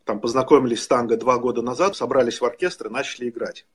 [0.06, 3.68] там, познакомились с танго два года назад, собрались в оркестр и начали играть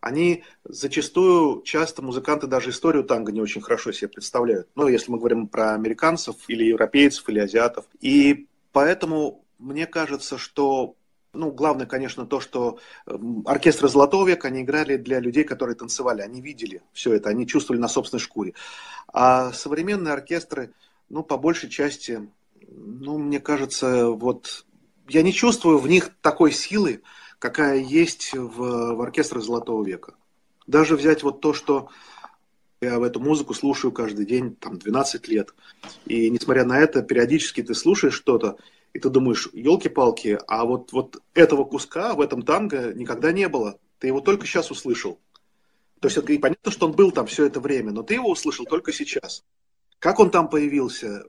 [0.00, 4.68] они зачастую, часто музыканты даже историю танго не очень хорошо себе представляют.
[4.74, 7.86] Ну, если мы говорим про американцев или европейцев, или азиатов.
[8.00, 10.94] И поэтому мне кажется, что
[11.34, 16.22] ну, главное, конечно, то, что эм, оркестры Золотого века, они играли для людей, которые танцевали,
[16.22, 18.54] они видели все это, они чувствовали на собственной шкуре.
[19.12, 20.72] А современные оркестры,
[21.08, 22.28] ну, по большей части,
[22.66, 24.66] ну, мне кажется, вот
[25.08, 27.02] я не чувствую в них такой силы,
[27.38, 30.14] какая есть в, в оркестрах Золотого века.
[30.66, 31.88] Даже взять вот то, что
[32.80, 35.54] я в эту музыку слушаю каждый день, там, 12 лет.
[36.06, 38.56] И несмотря на это, периодически ты слушаешь что-то,
[38.92, 43.78] и ты думаешь, елки-палки, а вот, вот этого куска в этом танго никогда не было.
[43.98, 45.18] Ты его только сейчас услышал.
[46.00, 48.30] То есть это и понятно, что он был там все это время, но ты его
[48.30, 49.44] услышал только сейчас.
[49.98, 51.24] Как он там появился,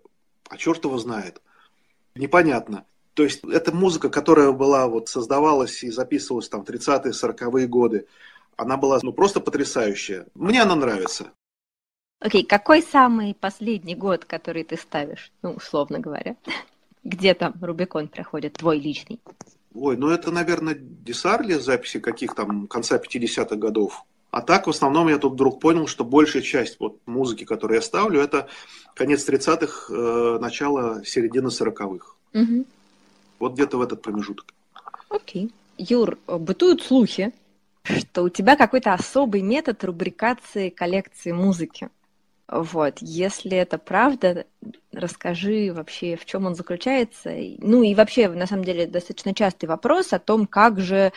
[0.48, 1.42] а черт его знает.
[2.14, 2.86] Непонятно.
[3.14, 8.08] То есть это музыка, которая была, вот создавалась и записывалась там в 30-е, 40-е годы.
[8.56, 10.28] Она была ну, просто потрясающая.
[10.36, 11.32] Мне она нравится.
[12.20, 16.36] Окей, okay, какой самый последний год, который ты ставишь, ну, условно говоря?
[17.04, 19.22] Где там Рубикон проходит, твой личный?
[19.74, 24.04] Ой, ну это, наверное, Десарли записи каких там конца 50-х годов.
[24.32, 27.82] А так, в основном, я тут вдруг понял, что большая часть вот музыки, которую я
[27.82, 28.48] ставлю, это
[28.96, 32.16] конец 30-х, э, начало середины 40-х.
[32.34, 32.66] Угу.
[33.40, 34.54] Вот где-то в этот промежуток.
[35.10, 35.52] Окей.
[35.78, 37.34] Юр, бытуют слухи,
[37.84, 41.90] что у тебя какой-то особый метод рубрикации коллекции музыки.
[42.48, 44.46] Вот, если это правда,
[44.92, 47.32] расскажи вообще, в чем он заключается.
[47.60, 51.12] Ну и вообще, на самом деле, достаточно частый вопрос о том, как же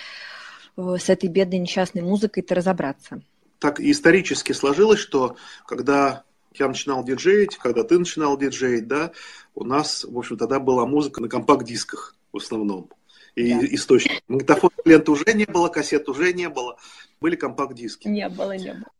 [0.76, 3.22] э, с этой бедной несчастной музыкой-то разобраться.
[3.60, 6.24] Так исторически сложилось, что когда
[6.58, 9.12] я начинал диджеить, когда ты начинал диджеить, да,
[9.54, 12.90] у нас, в общем, тогда была музыка на компакт-дисках в основном.
[13.34, 13.60] И да.
[13.74, 14.22] источник.
[14.28, 16.76] Магнитофон лент уже не было, кассет уже не было.
[17.20, 18.08] Были компакт-диски.
[18.08, 18.90] Не было, не было.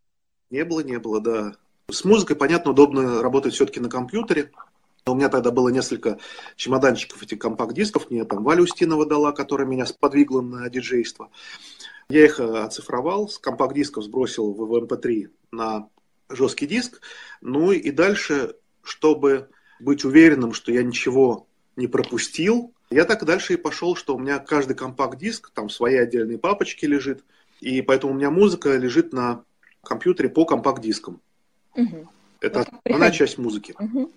[0.50, 1.54] Не было, не было, да.
[1.90, 4.50] С музыкой, понятно, удобно работать все-таки на компьютере.
[5.04, 6.18] У меня тогда было несколько
[6.56, 8.10] чемоданчиков этих компакт-дисков.
[8.10, 11.30] Мне там Валя Устинова дала, которая меня сподвигла на диджейство.
[12.08, 15.88] Я их э, оцифровал, с компакт-дисков сбросил в MP3 на
[16.34, 17.00] жесткий диск.
[17.40, 19.48] Ну и дальше, чтобы
[19.80, 24.38] быть уверенным, что я ничего не пропустил, я так дальше и пошел, что у меня
[24.38, 27.24] каждый компакт-диск, там свои отдельные папочки лежит,
[27.60, 29.44] и поэтому у меня музыка лежит на
[29.82, 31.20] компьютере по компакт-дискам.
[31.74, 32.08] Угу.
[32.40, 33.74] Это вот основная часть музыки.
[33.78, 34.12] Угу.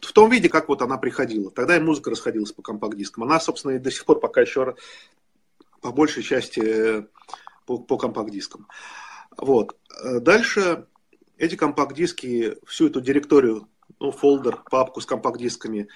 [0.00, 1.50] В том виде, как вот она приходила.
[1.50, 3.24] Тогда и музыка расходилась по компакт-дискам.
[3.24, 4.76] Она, собственно, и до сих пор пока еще
[5.80, 7.02] по большей части э,
[7.64, 8.68] по, по компакт-дискам.
[9.36, 9.76] Вот.
[10.02, 10.86] Э, дальше
[11.36, 13.68] эти компакт-диски, всю эту директорию,
[14.00, 15.88] ну, фолдер, папку с компакт-дисками,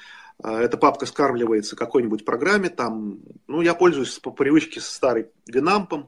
[0.43, 6.07] э, эта папка скармливается какой-нибудь программе, там, ну, я пользуюсь по привычке старой Winamp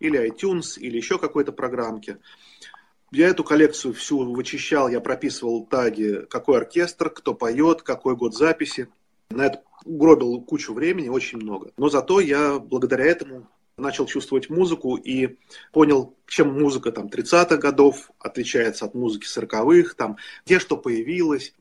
[0.00, 2.18] или iTunes, или еще какой-то программки.
[3.10, 8.88] Я эту коллекцию всю вычищал, я прописывал таги, какой оркестр, кто поет, какой год записи.
[9.30, 11.70] На это гробил кучу времени, очень много.
[11.76, 15.36] Но зато я благодаря этому начал чувствовать музыку и
[15.72, 21.54] понял, чем музыка там 30-х годов отличается от музыки 40-х, там, где что появилось,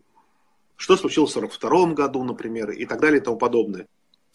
[0.76, 3.88] что случилось в 42 году, например, и так далее и тому подобное.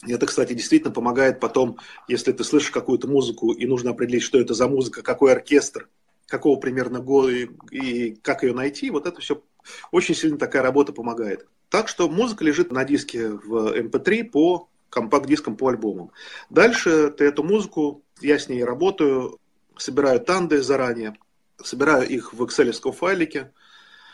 [0.05, 4.39] И это, кстати, действительно помогает потом, если ты слышишь какую-то музыку и нужно определить, что
[4.39, 5.89] это за музыка, какой оркестр,
[6.25, 9.41] какого примерно года и, и как ее найти, вот это все
[9.91, 11.47] очень сильно такая работа помогает.
[11.69, 16.11] Так что музыка лежит на диске в MP3 эм по компакт-диском по альбомам.
[16.49, 19.39] Дальше ты эту музыку, я с ней работаю,
[19.77, 21.15] собираю танды заранее,
[21.63, 23.51] собираю их в excel файлике.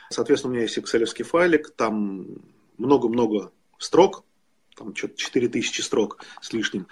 [0.10, 2.28] Соответственно, у меня есть excel файлик, там
[2.78, 4.24] много-много строк,
[4.76, 6.88] там что-то 4000 строк с лишним.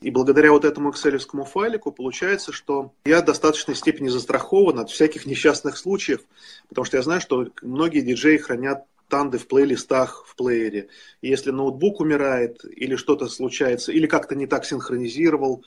[0.00, 5.26] И благодаря вот этому excel файлику получается, что я в достаточной степени застрахован от всяких
[5.26, 6.20] несчастных случаев,
[6.68, 10.88] потому что я знаю, что многие диджеи хранят танды в плейлистах в плеере.
[11.20, 15.64] если ноутбук умирает, или что-то случается, или как-то не так синхронизировал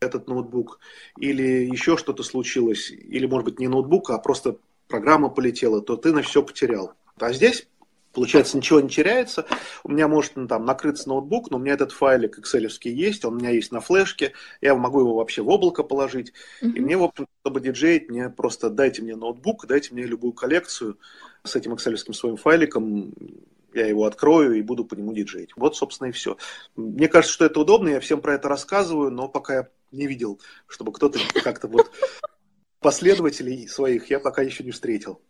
[0.00, 0.78] этот ноутбук,
[1.18, 6.12] или еще что-то случилось, или, может быть, не ноутбук, а просто программа полетела, то ты
[6.12, 6.92] на все потерял.
[7.18, 7.66] А здесь
[8.14, 9.44] Получается, ничего не теряется.
[9.82, 13.34] У меня может ну, там накрыться ноутбук, но у меня этот файлик excel есть, он
[13.34, 16.32] у меня есть на флешке, я могу его вообще в облако положить.
[16.62, 16.72] Mm-hmm.
[16.74, 20.96] И мне, в общем, чтобы диджеить, мне просто дайте мне ноутбук, дайте мне любую коллекцию
[21.44, 23.12] с этим excel своим файликом.
[23.74, 25.50] я его открою и буду по нему диджеить.
[25.56, 26.36] Вот, собственно, и все.
[26.74, 30.40] Мне кажется, что это удобно, я всем про это рассказываю, но пока я не видел,
[30.66, 31.90] чтобы кто-то как-то вот
[32.80, 35.20] последователей своих я пока еще не встретил.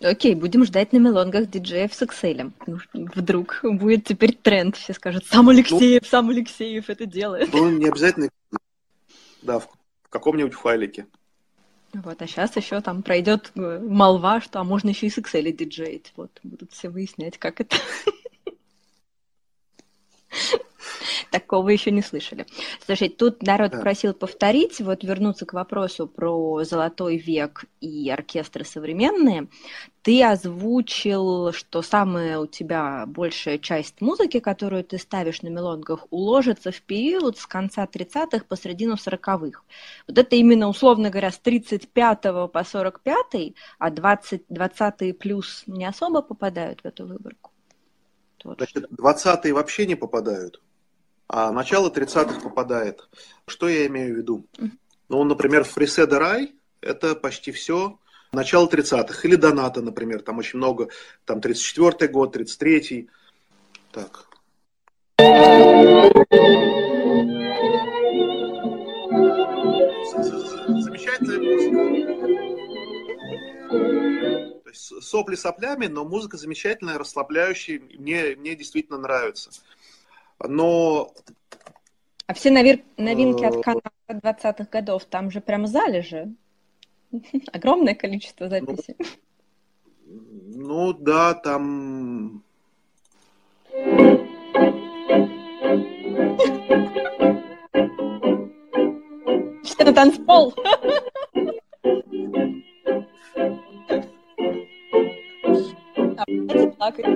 [0.00, 2.52] Окей, будем ждать на мелонгах диджеев с Excel.
[2.66, 2.78] Ну,
[3.14, 4.76] вдруг будет теперь тренд.
[4.76, 7.52] Все скажут, сам Алексеев, ну, сам Алексеев это делает.
[7.52, 8.28] Ну, не обязательно.
[9.42, 9.68] Да, в
[10.10, 11.06] каком-нибудь файлике.
[11.94, 15.50] Вот, а сейчас еще там пройдет э, молва, что а можно еще и с Excel
[15.52, 16.12] диджеить.
[16.16, 17.76] Вот, будут все выяснять, как это.
[21.30, 22.46] Такого еще не слышали.
[22.84, 23.80] Слушай, тут народ да.
[23.80, 29.48] просил повторить, вот вернуться к вопросу про золотой век и оркестры современные.
[30.02, 36.70] Ты озвучил, что самая у тебя большая часть музыки, которую ты ставишь на мелонгах, уложится
[36.70, 39.62] в период с конца 30-х по середину 40-х.
[40.06, 46.22] Вот это именно, условно говоря, с 35 по 45, а 20, 20 плюс не особо
[46.22, 47.53] попадают в эту выборку.
[48.44, 50.60] Значит, 20-е вообще не попадают
[51.28, 53.08] а начало 30-х попадает.
[53.46, 54.46] Что я имею в виду?
[55.08, 57.98] Ну, например, Фриседа Рай– это почти все
[58.32, 59.26] начало 30-х.
[59.26, 60.88] Или Доната, например, там очень много,
[61.24, 63.08] там 34-й год, 33-й.
[63.92, 64.26] Так.
[70.82, 71.84] Замечательная музыка.
[74.74, 77.80] Сопли соплями, но музыка замечательная, расслабляющая.
[77.98, 79.50] Мне, мне действительно нравится
[80.48, 81.12] но...
[82.26, 82.84] А все нови...
[82.96, 86.32] новинки от канала 20-х годов, там же прям залежи.
[87.52, 88.96] Огромное количество записей.
[90.06, 90.22] Ну,
[90.56, 92.42] ну да, там...
[99.62, 100.54] Все на танцпол.
[106.76, 107.06] Плакать.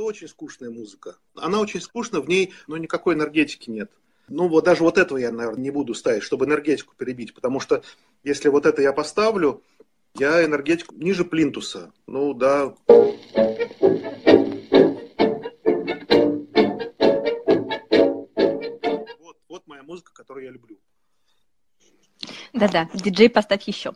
[0.00, 1.16] это очень скучная музыка.
[1.34, 3.90] Она очень скучна, в ней ну, никакой энергетики нет.
[4.28, 7.82] Ну, вот даже вот этого я, наверное, не буду ставить, чтобы энергетику перебить, потому что
[8.24, 9.62] если вот это я поставлю,
[10.14, 11.92] я энергетику ниже плинтуса.
[12.06, 12.74] Ну, да.
[19.18, 20.78] Вот, вот моя музыка, которую я люблю.
[22.54, 23.92] Да-да, диджей поставь еще.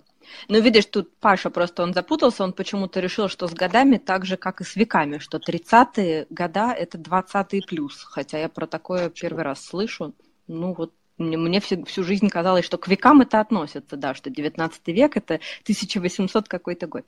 [0.49, 4.37] Ну, видишь, тут Паша просто, он запутался, он почему-то решил, что с годами так же,
[4.37, 9.45] как и с веками, что 30-е года– это 20-е плюс, хотя я про такое первый
[9.45, 10.15] раз слышу.
[10.47, 14.31] Ну, вот мне, мне всю, всю жизнь казалось, что к векам это относится, да, что
[14.31, 17.05] 19 век– это 1800 какой-то год.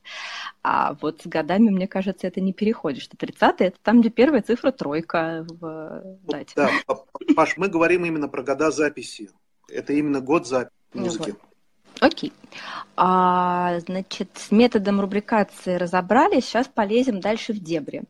[0.62, 4.42] А вот с годами, мне кажется, это не переходит, что 30-е– это там, где первая
[4.42, 6.52] цифра тройка в дате.
[6.54, 6.70] Да,
[7.34, 9.30] Паш, мы говорим именно про года записи.
[9.68, 11.30] Это именно год записи музыки.
[11.30, 11.40] Вот.
[12.00, 12.32] Окей.
[12.96, 18.04] А, значит, с методом рубрикации разобрались, сейчас полезем дальше в дебри.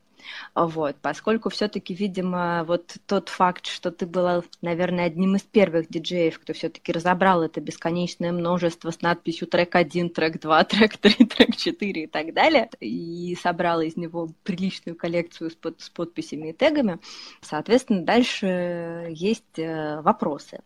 [0.55, 6.39] Вот, поскольку все-таки, видимо, вот тот факт, что ты была, наверное, одним из первых диджеев,
[6.41, 11.57] кто все-таки разобрал это бесконечное множество с надписью трек 1, трек 2, трек 3, трек
[11.57, 16.53] 4 и так далее, и собрала из него приличную коллекцию с, под, с подписями и
[16.53, 16.99] тегами,
[17.41, 20.61] соответственно, дальше есть э, вопросы.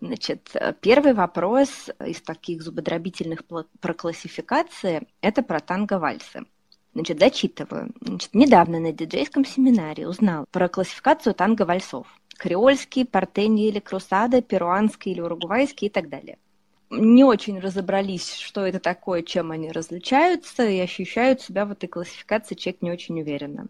[0.00, 6.44] Значит, э, первый вопрос из таких зубодробительных про классификации– это про танго-вальсы.
[6.94, 7.92] Значит, зачитываю.
[8.00, 12.06] Значит, недавно на диджейском семинаре узнал про классификацию танго-вальсов.
[12.36, 16.38] Креольский, портеньи или крусада, перуанский или уругвайский и так далее.
[16.90, 22.54] Не очень разобрались, что это такое, чем они различаются, и ощущают себя в этой классификации
[22.54, 23.66] человек не очень уверенно.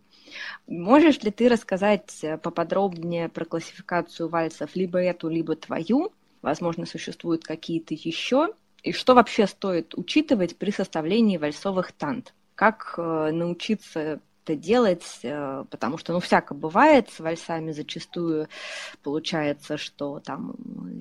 [0.66, 6.12] Можешь ли ты рассказать э, поподробнее про классификацию вальсов, либо эту, либо твою?
[6.42, 8.54] Возможно, существуют какие-то еще.
[8.82, 12.34] И что вообще стоит учитывать при составлении вальсовых тант?
[12.54, 18.48] Как э, научиться это делать, э, потому что, ну, всяко бывает, с вальсами зачастую
[19.02, 20.54] получается, что там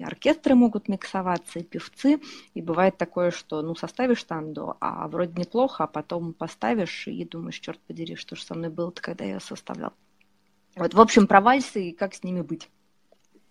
[0.03, 2.19] оркестры могут миксоваться, и певцы,
[2.53, 7.60] и бывает такое, что, ну, составишь танду, а вроде неплохо, а потом поставишь и думаешь,
[7.60, 9.93] черт подери, что же со мной было-то, когда я составлял.
[10.75, 12.69] Вот, в общем, про вальсы и как с ними быть.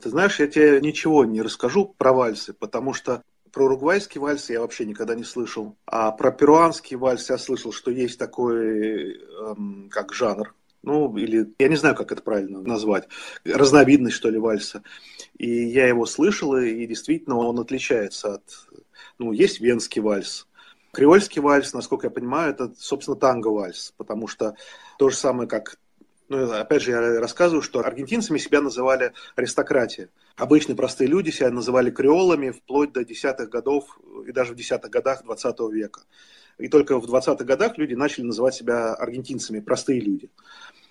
[0.00, 3.22] Ты знаешь, я тебе ничего не расскажу про вальсы, потому что
[3.53, 5.76] про уругвайский вальс я вообще никогда не слышал.
[5.86, 10.55] А про перуанский вальс я слышал, что есть такой, эм, как жанр.
[10.82, 13.07] Ну, или я не знаю, как это правильно назвать.
[13.44, 14.82] Разновидность, что ли, вальса.
[15.38, 18.42] И я его слышал, и действительно он отличается от...
[19.18, 20.48] Ну, есть венский вальс,
[20.92, 24.57] Креольский вальс, насколько я понимаю, это, собственно, танго-вальс, потому что
[24.98, 25.78] то же самое, как
[26.33, 30.09] ну, опять же, я рассказываю, что аргентинцами себя называли аристократия.
[30.37, 35.22] Обычные простые люди себя называли креолами вплоть до десятых годов и даже в десятых годах
[35.24, 36.01] 20 века.
[36.59, 40.30] и только в 20-х годах люди начали называть себя аргентинцами, простые люди.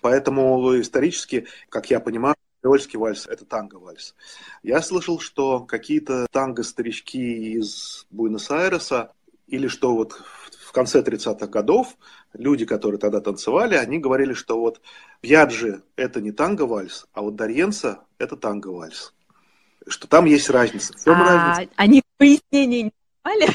[0.00, 4.14] Поэтому исторически, как я понимаю, Креольский вальс– это танго-вальс.
[4.62, 9.12] Я слышал, что какие-то танго-старички из Буэнос-Айреса
[9.48, 11.96] или что вот в конце 30-х годов
[12.34, 14.80] люди, которые тогда танцевали, они говорили, что вот
[15.22, 19.14] Бьяджи– это не танго-вальс, а вот Дарьенца– это танго-вальс.
[19.86, 20.92] Что там есть разница.
[20.96, 21.72] В чем а, разница?
[21.76, 22.92] Они пояснения не
[23.24, 23.48] давали?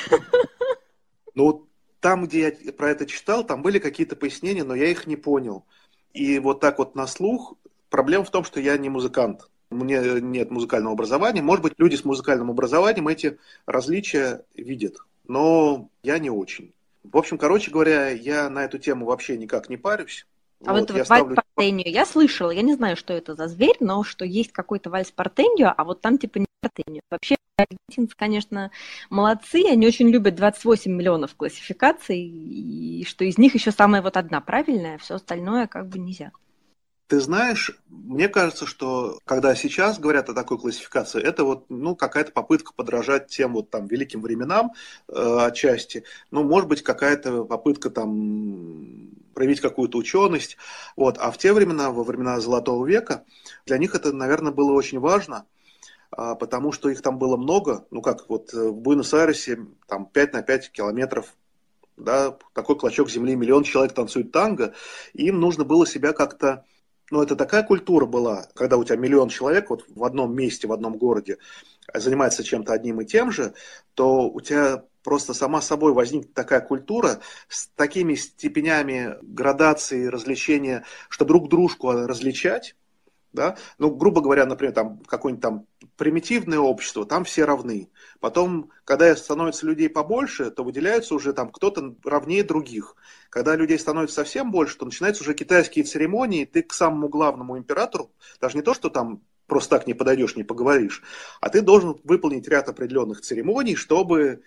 [1.36, 1.68] Ну,
[2.00, 5.66] там, где я про это читал, там были какие-то пояснения, но я их не понял.
[6.14, 7.54] И вот так вот на слух,
[7.90, 9.50] проблема в том, что я не музыкант.
[9.70, 11.42] Мне нет музыкального образования.
[11.42, 14.98] Может быть, люди с музыкальным образованием эти различия видят,
[15.28, 16.74] но я не очень.
[17.12, 20.26] В общем, короче говоря, я на эту тему вообще никак не парюсь.
[20.66, 21.36] А вот, вот я ставлю...
[21.36, 25.12] портенью я слышала, я не знаю, что это за зверь, но что есть какой-то вальс
[25.12, 27.02] портенью, а вот там типа не портенью.
[27.12, 28.72] Вообще, аргентинцы, конечно,
[29.10, 34.42] молодцы, они очень любят 28 миллионов классификаций, и что из них еще самая вот одна
[34.42, 36.32] правильная, все остальное как бы нельзя.
[37.08, 42.34] Ты знаешь, мне кажется, что когда сейчас говорят о такой классификации, это вот ну, какая-то
[42.34, 44.74] попытка подражать тем вот там великим временам
[45.08, 46.04] э, отчасти.
[46.32, 50.58] Ну, может быть, какая-то попытка там проявить какую-то ученость.
[50.98, 51.18] Вот.
[51.18, 53.24] А в те времена, во времена Золотого века,
[53.66, 55.46] для них это, наверное, было очень важно,
[56.12, 57.86] а, потому что их там было много.
[57.90, 61.36] Ну, как вот в Буэнос-Айресе там 5 на 5 километров
[61.96, 64.74] да, такой клочок земли, миллион человек танцует танго,
[65.14, 66.66] им нужно было себя как-то
[67.10, 70.74] ну, это такая культура была, когда у тебя миллион человек вот в одном месте, в
[70.74, 71.38] одном городе
[71.94, 73.54] занимается чем-то одним и тем же,
[73.94, 81.24] то у тебя просто сама собой возникнет такая культура с такими степенями градации, развлечения, что
[81.24, 82.76] друг дружку различать,
[83.38, 83.58] да?
[83.78, 85.66] Ну, грубо говоря, например, там какое-нибудь там
[85.96, 87.90] примитивное общество, там все равны.
[88.20, 92.96] Потом, когда становится людей побольше, то выделяется уже там кто-то равнее других.
[93.30, 98.12] Когда людей становится совсем больше, то начинаются уже китайские церемонии, ты к самому главному императору,
[98.42, 101.04] даже не то, что там просто так не подойдешь, не поговоришь,
[101.40, 104.42] а ты должен выполнить ряд определенных церемоний, чтобы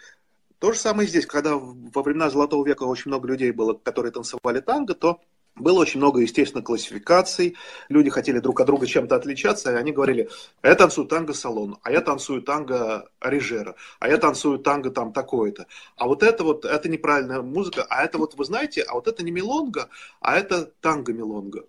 [0.58, 4.60] то же самое здесь, когда во времена Золотого века очень много людей было, которые танцевали
[4.60, 5.20] танго, то
[5.56, 7.56] было очень много, естественно, классификаций.
[7.88, 10.28] Люди хотели друг от друга чем-то отличаться, и они говорили,
[10.62, 15.66] я танцую танго-салон, а я танцую танго Рижера, а я танцую танго там такое-то.
[15.96, 19.22] А вот это вот, это неправильная музыка, а это вот, вы знаете, а вот это
[19.22, 19.88] не мелонга,
[20.20, 21.66] а это танго-мелонга.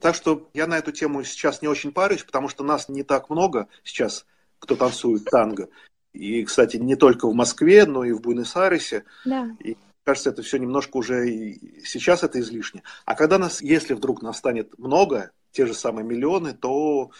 [0.00, 3.28] Так что я на эту тему сейчас не очень парюсь, потому что нас не так
[3.28, 4.24] много сейчас,
[4.60, 5.68] кто танцует танго.
[6.12, 9.04] И, кстати, не только в Москве, но и в Буэнос-Айресе.
[9.24, 9.48] Да.
[9.60, 9.76] И
[10.10, 11.54] кажется, это все немножко уже
[11.84, 12.82] сейчас это излишне.
[13.04, 17.12] А когда нас, если вдруг нас станет много, те же самые миллионы, то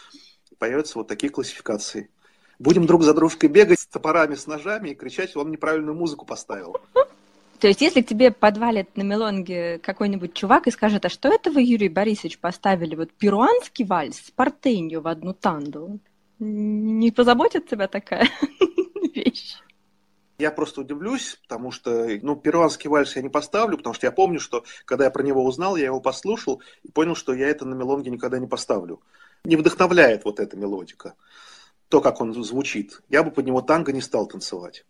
[0.57, 2.09] появятся вот такие классификации.
[2.59, 6.75] Будем друг за дружкой бегать с топорами, с ножами и кричать, он неправильную музыку поставил.
[7.59, 11.49] То есть, если к тебе подвалит на мелонге какой-нибудь чувак и скажет, а что это
[11.49, 15.99] вы, Юрий Борисович, поставили вот перуанский вальс с портенью в одну танду?
[16.39, 18.27] Не позаботит тебя такая
[19.15, 19.55] вещь?
[20.41, 24.39] Я просто удивлюсь, потому что, ну, перуанский вальс я не поставлю, потому что я помню,
[24.39, 27.75] что когда я про него узнал, я его послушал и понял, что я это на
[27.75, 29.01] мелонге никогда не поставлю.
[29.43, 31.13] Не вдохновляет вот эта мелодика,
[31.89, 33.03] то, как он звучит.
[33.07, 34.83] Я бы под него танго не стал танцевать.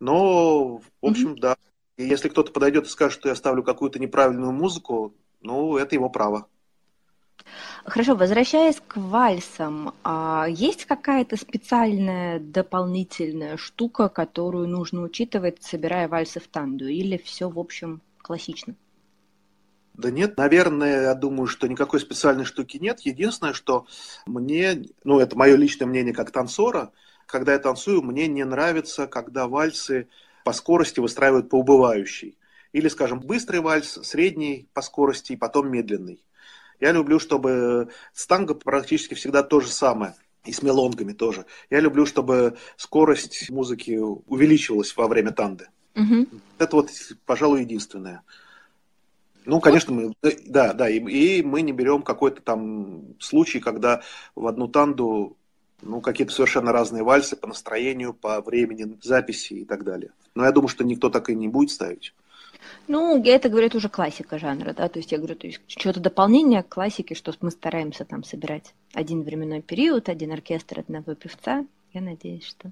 [0.00, 1.40] Но, в общем, mm-hmm.
[1.40, 1.56] да.
[1.98, 5.12] И если кто-то подойдет и скажет, что я ставлю какую-то неправильную музыку,
[5.42, 6.48] ну, это его право.
[7.84, 16.40] Хорошо, возвращаясь к вальсам, а есть какая-то специальная дополнительная штука, которую нужно учитывать, собирая вальсы
[16.40, 18.74] в танду, или все, в общем, классично?
[19.94, 23.00] Да нет, наверное, я думаю, что никакой специальной штуки нет.
[23.00, 23.86] Единственное, что
[24.26, 26.92] мне, ну это мое личное мнение как танцора,
[27.26, 30.08] когда я танцую, мне не нравится, когда вальсы
[30.44, 32.38] по скорости выстраивают по убывающей.
[32.72, 36.22] Или, скажем, быстрый вальс, средний по скорости и потом медленный.
[36.80, 40.14] Я люблю, чтобы с танго практически всегда то же самое.
[40.44, 41.44] И с мелонгами тоже.
[41.68, 45.68] Я люблю, чтобы скорость музыки увеличивалась во время танды.
[45.94, 46.26] Угу.
[46.58, 46.90] Это вот,
[47.26, 48.22] пожалуй, единственное.
[49.44, 50.12] Ну, конечно, мы,
[50.46, 54.02] да, да, и, и мы не берем какой-то там случай, когда
[54.34, 55.36] в одну танду
[55.82, 60.12] ну, какие-то совершенно разные вальсы по настроению, по времени записи и так далее.
[60.34, 62.14] Но я думаю, что никто так и не будет ставить.
[62.86, 66.62] Ну, это, говорят, уже классика жанра, да, то есть я говорю, то есть что-то дополнение
[66.62, 72.00] к классике, что мы стараемся там собирать один временной период, один оркестр одного певца, я
[72.00, 72.70] надеюсь, что...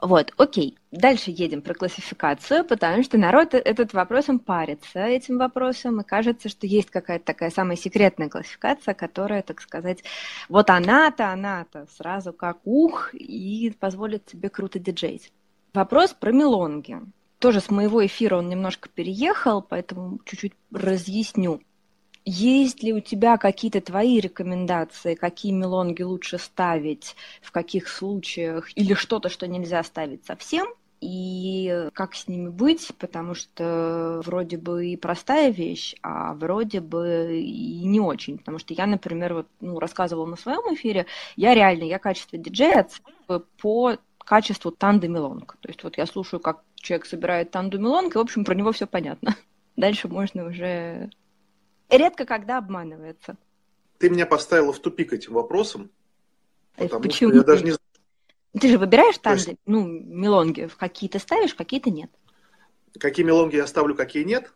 [0.00, 0.76] Вот, окей.
[0.90, 6.66] Дальше едем про классификацию, потому что народ этот вопросом парится, этим вопросом, и кажется, что
[6.66, 10.04] есть какая-то такая самая секретная классификация, которая, так сказать,
[10.48, 15.32] вот она-то, она-то, сразу как ух, и позволит тебе круто диджеить.
[15.72, 17.00] Вопрос про мелонги.
[17.44, 21.60] Тоже с моего эфира он немножко переехал, поэтому чуть-чуть разъясню.
[22.24, 28.94] Есть ли у тебя какие-то твои рекомендации, какие мелонги лучше ставить, в каких случаях, или
[28.94, 30.66] что-то, что нельзя ставить совсем,
[31.02, 37.42] и как с ними быть, потому что вроде бы и простая вещь, а вроде бы
[37.42, 41.04] и не очень, потому что я, например, вот, ну, рассказывала на своем эфире,
[41.36, 42.88] я реально, я качество диджея
[43.58, 45.56] по качеству танды мелонг.
[45.60, 48.72] То есть вот я слушаю, как человек собирает танду мелонг, и, в общем, про него
[48.72, 49.36] все понятно.
[49.76, 51.10] Дальше можно уже
[51.90, 53.36] редко когда обманывается.
[53.98, 55.90] Ты меня поставила в тупик этим вопросом,
[56.76, 57.30] э, потому Почему?
[57.30, 57.80] что я даже не знаю.
[58.60, 59.60] Ты же выбираешь танды, есть...
[59.66, 62.10] ну, мелонги, какие-то ставишь, какие-то нет.
[62.98, 64.52] Какие мелонги я ставлю, какие нет?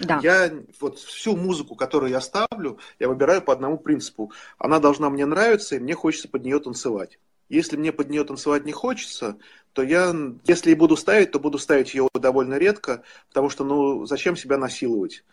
[0.00, 0.20] Да.
[0.22, 4.32] Я вот всю музыку, которую я ставлю, я выбираю по одному принципу.
[4.58, 7.18] Она должна мне нравиться, и мне хочется под нее танцевать.
[7.48, 9.38] Если мне под нее танцевать не хочется,
[9.72, 14.06] то я, если и буду ставить, то буду ставить ее довольно редко, потому что, ну,
[14.06, 15.24] зачем себя насиловать?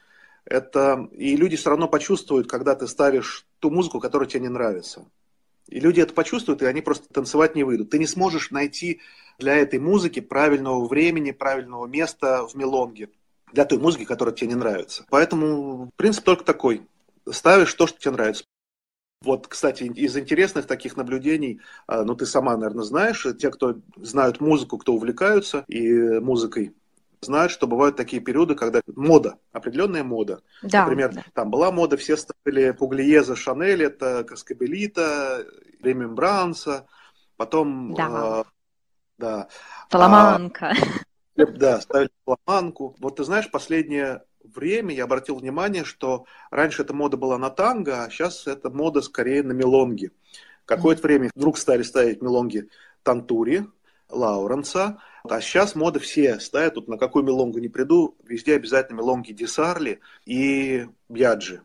[0.45, 5.05] это и люди все равно почувствуют, когда ты ставишь ту музыку, которая тебе не нравится.
[5.67, 7.89] И люди это почувствуют, и они просто танцевать не выйдут.
[7.89, 8.99] Ты не сможешь найти
[9.39, 13.09] для этой музыки правильного времени, правильного места в мелонге,
[13.53, 15.05] для той музыки, которая тебе не нравится.
[15.09, 16.85] Поэтому принцип только такой.
[17.29, 18.43] Ставишь то, что тебе нравится.
[19.23, 24.41] Вот, кстати, из интересных таких наблюдений, а, ну, ты сама, наверное, знаешь, те, кто знают
[24.41, 26.73] музыку, кто увлекаются и музыкой,
[27.21, 30.41] знают, что бывают такие периоды, когда мода, определенная мода.
[30.61, 31.23] Да, Например, да.
[31.33, 35.45] там была мода, все ставили Пуглиеза, Шанель, это Каскабелита,
[35.81, 36.85] Ремембранса,
[37.37, 37.93] потом...
[37.93, 38.41] Да.
[38.41, 38.43] Э,
[39.17, 39.47] да.
[39.89, 40.73] Фламанка.
[41.37, 42.95] А, да, ставили фламанку.
[42.99, 48.03] Вот ты знаешь, последнее время я обратил внимание, что раньше эта мода была на танго,
[48.03, 50.11] а сейчас эта мода скорее на мелонги.
[50.65, 51.05] Какое-то mm-hmm.
[51.05, 52.69] время вдруг стали ставить мелонги
[53.03, 53.65] Тантури,
[54.09, 59.31] Лауренса, а сейчас моды все ставят, тут на какую мелонгу не приду, везде обязательно мелонги
[59.31, 61.61] Десарли и Бьяджи.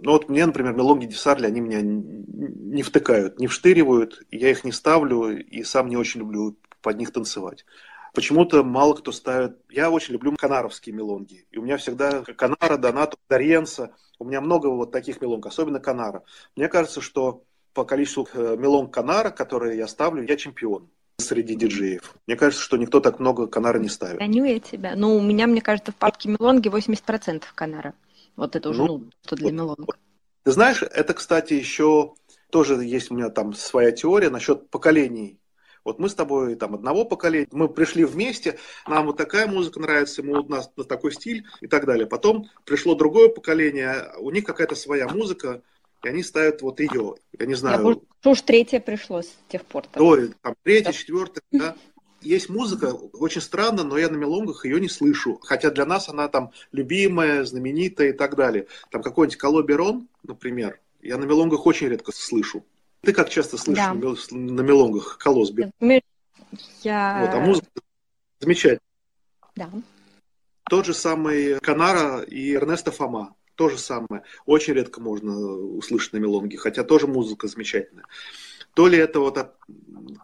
[0.00, 4.72] Ну вот мне, например, мелонги Десарли, они меня не втыкают, не вштыривают, я их не
[4.72, 7.64] ставлю и сам не очень люблю под них танцевать.
[8.12, 9.58] Почему-то мало кто ставит...
[9.70, 11.46] Я очень люблю канаровские мелонги.
[11.50, 13.94] И у меня всегда Канара, Донато, Доренса.
[14.18, 16.22] У меня много вот таких мелонг, особенно Канара.
[16.54, 17.42] Мне кажется, что
[17.72, 22.14] по количеству э, мелонг Канара, которые я ставлю, я чемпион среди диджеев.
[22.26, 24.18] Мне кажется, что никто так много канара не ставит.
[24.18, 24.94] Гоню я тебя.
[24.96, 27.94] Ну, у меня, мне кажется, в папке Мелонги 80% канара.
[28.36, 29.94] Вот это уже, ну, ну что для вот, Мелонга.
[30.42, 32.14] Ты знаешь, это, кстати, еще
[32.50, 35.38] тоже есть у меня там своя теория насчет поколений.
[35.84, 40.22] Вот мы с тобой там одного поколения, мы пришли вместе, нам вот такая музыка нравится,
[40.22, 42.06] мы у нас такой стиль и так далее.
[42.06, 45.62] Потом пришло другое поколение, у них какая-то своя музыка,
[46.04, 47.14] и они ставят вот ее.
[47.38, 47.88] Я не знаю.
[47.88, 49.84] Я, что уж третье пришло с тех пор.
[49.94, 51.76] Ой, там третье, четвертое, да.
[52.20, 55.40] Есть музыка, очень странно, но я на мелонгах ее не слышу.
[55.42, 58.68] Хотя для нас она там любимая, знаменитая и так далее.
[58.90, 62.64] Там какой-нибудь Колоберон, например, я на мелонгах очень редко слышу.
[63.02, 63.94] Ты как часто слышишь да.
[63.94, 65.70] на мелонгах Колосби?
[66.82, 67.26] Я...
[67.26, 67.68] Вот, а музыка
[68.40, 68.80] замечательная.
[69.56, 69.70] Да.
[70.64, 73.34] Тот же самый Канара и Эрнесто Фома.
[73.56, 74.22] То же самое.
[74.46, 78.04] Очень редко можно услышать на мелонге, хотя тоже музыка замечательная.
[78.74, 79.56] То ли это вот от,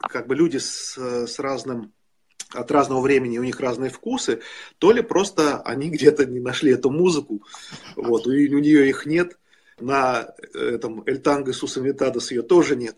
[0.00, 1.92] как бы люди с, с разным
[2.52, 4.40] от разного времени у них разные вкусы,
[4.78, 7.42] то ли просто они где-то не нашли эту музыку,
[7.94, 9.38] вот, у, у нее их нет,
[9.80, 12.96] на этом Эль Танго Иисуса Витадос ее тоже нет.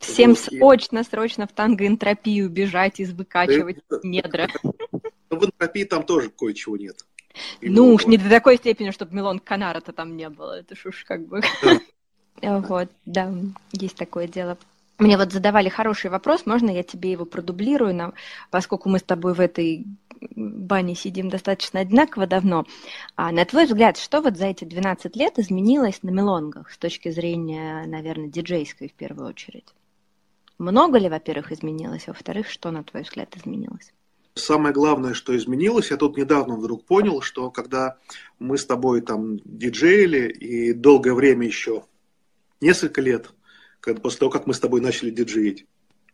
[0.00, 1.04] Всем вот, срочно, и...
[1.04, 4.48] срочно в танго-энтропию бежать и выкачивать недра.
[4.62, 7.04] Но в энтропии там тоже кое-чего нет.
[7.60, 10.60] Ну уж не до такой степени, чтобы Милон Канара-то там не было.
[10.60, 11.40] Это ж уж как бы...
[12.40, 13.34] Вот, да,
[13.72, 14.56] есть такое дело.
[14.98, 18.14] Мне вот задавали хороший вопрос, можно я тебе его продублирую, нам,
[18.50, 19.86] поскольку мы с тобой в этой
[20.34, 22.66] бане сидим достаточно одинаково давно.
[23.14, 27.10] А на твой взгляд, что вот за эти 12 лет изменилось на мелонгах с точки
[27.10, 29.72] зрения, наверное, диджейской в первую очередь?
[30.58, 32.08] Много ли, во-первых, изменилось?
[32.08, 33.92] Во-вторых, что, на твой взгляд, изменилось?
[34.34, 37.96] Самое главное, что изменилось, я тут недавно вдруг понял, что когда
[38.40, 41.84] мы с тобой там диджеили и долгое время еще,
[42.60, 43.30] несколько лет,
[43.80, 45.66] когда, после того, как мы с тобой начали диджеить,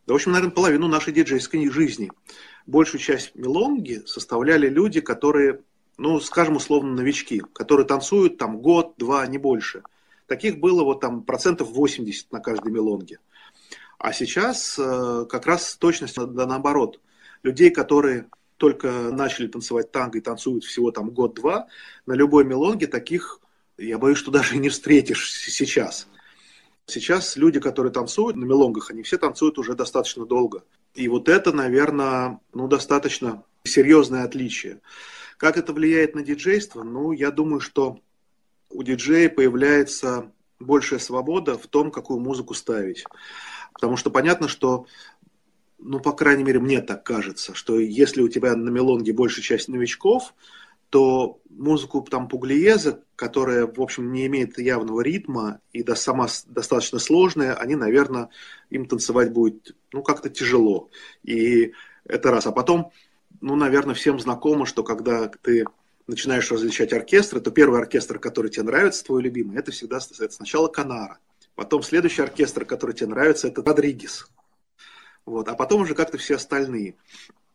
[0.06, 2.10] да, в общем, наверное, половину нашей диджейской жизни,
[2.66, 5.60] большую часть мелонги составляли люди, которые,
[5.96, 9.82] ну, скажем, условно, новички, которые танцуют там год, два, не больше.
[10.26, 13.18] Таких было вот там процентов 80 на каждой мелонге.
[13.98, 17.00] А сейчас э, как раз точность да, наоборот–
[17.44, 21.68] людей, которые только начали танцевать танго и танцуют всего там год-два,
[22.06, 23.40] на любой мелонге таких,
[23.78, 26.08] я боюсь, что даже не встретишь сейчас.
[26.86, 30.64] Сейчас люди, которые танцуют на мелонгах, они все танцуют уже достаточно долго.
[30.94, 34.80] И вот это, наверное, ну, достаточно серьезное отличие.
[35.38, 36.82] Как это влияет на диджейство?
[36.82, 38.00] Ну, я думаю, что
[38.70, 40.30] у диджея появляется
[40.60, 43.04] большая свобода в том, какую музыку ставить.
[43.72, 44.86] Потому что понятно, что,
[45.78, 49.68] ну, по крайней мере, мне так кажется, что если у тебя на мелонге большая часть
[49.68, 50.34] новичков,
[50.94, 57.00] то музыку там Пуглиеза, которая, в общем, не имеет явного ритма и да, сама достаточно
[57.00, 58.28] сложная, они, наверное,
[58.70, 60.90] им танцевать будет, ну, как-то тяжело.
[61.24, 61.72] И
[62.04, 62.46] это раз.
[62.46, 62.92] А потом,
[63.40, 65.64] ну, наверное, всем знакомо, что когда ты
[66.06, 70.68] начинаешь различать оркестры, то первый оркестр, который тебе нравится, твой любимый, это всегда это сначала
[70.68, 71.18] Канара.
[71.56, 74.28] Потом следующий оркестр, который тебе нравится, это Родригес.
[75.26, 75.48] Вот.
[75.48, 76.94] А потом уже как-то все остальные.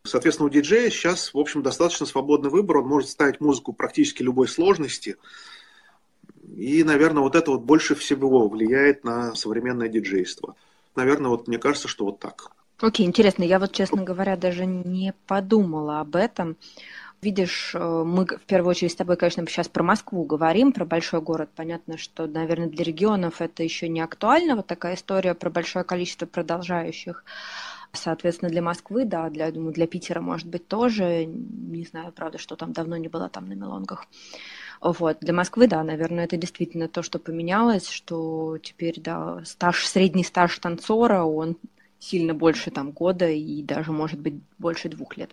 [0.04, 2.78] Соответственно, у диджея сейчас, в общем, достаточно свободный выбор.
[2.78, 5.18] Он может ставить музыку практически любой сложности.
[6.56, 10.56] И, наверное, вот это вот больше всего влияет на современное диджейство.
[10.96, 12.52] Наверное, вот мне кажется, что вот так.
[12.80, 13.44] Окей, okay, интересно.
[13.44, 16.56] Я вот, честно говоря, даже не подумала об этом.
[17.22, 21.20] Видишь, э, мы в первую очередь с тобой, конечно, сейчас про Москву говорим, про большой
[21.20, 21.50] город.
[21.54, 26.26] Понятно, что, наверное, для регионов это еще не актуально, вот такая история про большое количество
[26.26, 27.26] продолжающих.
[27.92, 31.26] Соответственно, для Москвы, да, для, думаю, для Питера, может быть, тоже.
[31.26, 34.06] Не знаю, правда, что там давно не было там на Мелонгах.
[34.80, 35.18] Вот.
[35.22, 40.58] Для Москвы, да, наверное, это действительно то, что поменялось, что теперь, да, стаж, средний стаж
[40.60, 41.58] танцора, он
[42.00, 45.32] сильно больше там года и даже, может быть, больше двух лет.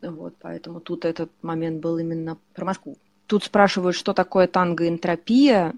[0.00, 2.96] Вот, поэтому тут этот момент был именно про Москву.
[3.26, 5.74] Тут спрашивают, что такое танго-энтропия.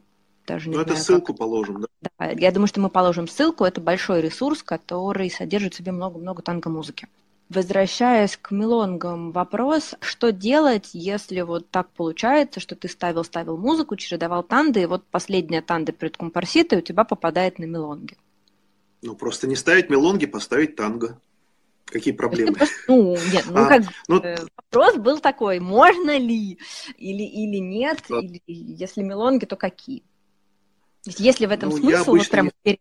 [0.51, 1.36] Даже не ну, знаю, это ссылку как...
[1.36, 2.11] положим, да?
[2.18, 3.64] Да, я думаю, что мы положим ссылку.
[3.64, 7.07] Это большой ресурс, который содержит в себе много-много танго-музыки.
[7.51, 14.42] Возвращаясь к мелонгам, вопрос, что делать, если вот так получается, что ты ставил-ставил музыку, чередовал
[14.42, 18.16] танды, и вот последняя танда перед компарситой у тебя попадает на мелонги?
[19.03, 21.20] Ну, просто не ставить мелонги, поставить танго.
[21.84, 22.57] Какие проблемы?
[22.88, 24.20] Ну, нет, ну, а, как ну...
[24.57, 26.59] вопрос был такой, можно ли
[26.98, 28.18] или, или нет, а...
[28.18, 30.03] или если мелонги, то какие?
[31.05, 32.12] Есть ли в этом ну, смысл?
[32.12, 32.51] Вот прям...
[32.64, 32.80] не...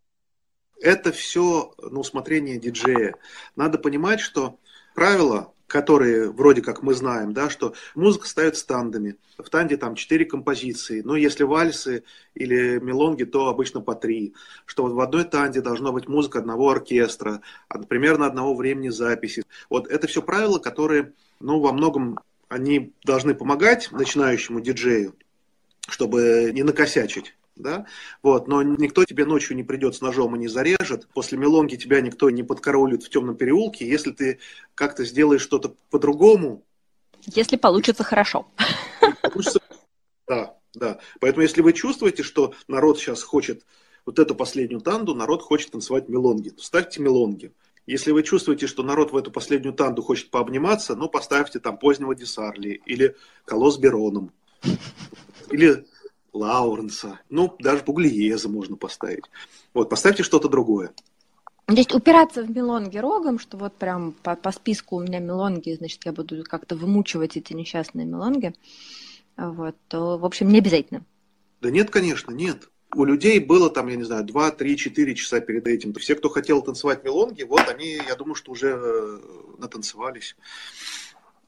[0.81, 3.15] Это все на усмотрение диджея.
[3.55, 4.59] Надо понимать, что
[4.95, 9.15] правила которые вроде как мы знаем, да, что музыка ставится стандами.
[9.37, 12.03] В танде там четыре композиции, но если вальсы
[12.33, 14.33] или мелонги, то обычно по три.
[14.65, 17.41] Что вот в одной танде должна быть музыка одного оркестра,
[17.87, 19.43] примерно одного времени записи.
[19.69, 25.15] Вот это все правила, которые, ну, во многом они должны помогать начинающему диджею,
[25.87, 27.85] чтобы не накосячить да,
[28.23, 32.01] вот, но никто тебе ночью не придет с ножом и не зарежет, после мелонги тебя
[32.01, 34.39] никто не подкараулит в темном переулке, если ты
[34.73, 36.63] как-то сделаешь что-то по-другому.
[37.25, 38.47] Если получится хорошо.
[39.21, 39.59] Получится,
[40.27, 40.99] да, да.
[41.19, 43.65] Поэтому если вы чувствуете, что народ сейчас хочет
[44.05, 47.51] вот эту последнюю танду, народ хочет танцевать мелонги, ставьте мелонги.
[47.85, 52.15] Если вы чувствуете, что народ в эту последнюю танду хочет пообниматься, ну, поставьте там позднего
[52.15, 54.31] Десарли или Колос Бероном.
[55.49, 55.85] Или
[56.33, 59.25] Лауренса, ну, даже Пуглиеза можно поставить.
[59.73, 60.91] Вот, поставьте что-то другое.
[61.65, 65.75] То есть упираться в мелонги рогом, что вот прям по, по списку у меня мелонги,
[65.77, 68.55] значит, я буду как-то вымучивать эти несчастные мелонги,
[69.37, 71.05] вот, то, в общем, не обязательно.
[71.61, 72.69] Да нет, конечно, нет.
[72.95, 75.93] У людей было там, я не знаю, 2, 3, 4 часа перед этим.
[75.93, 79.19] Все, кто хотел танцевать мелонги, вот они, я думаю, что уже э,
[79.59, 80.35] натанцевались.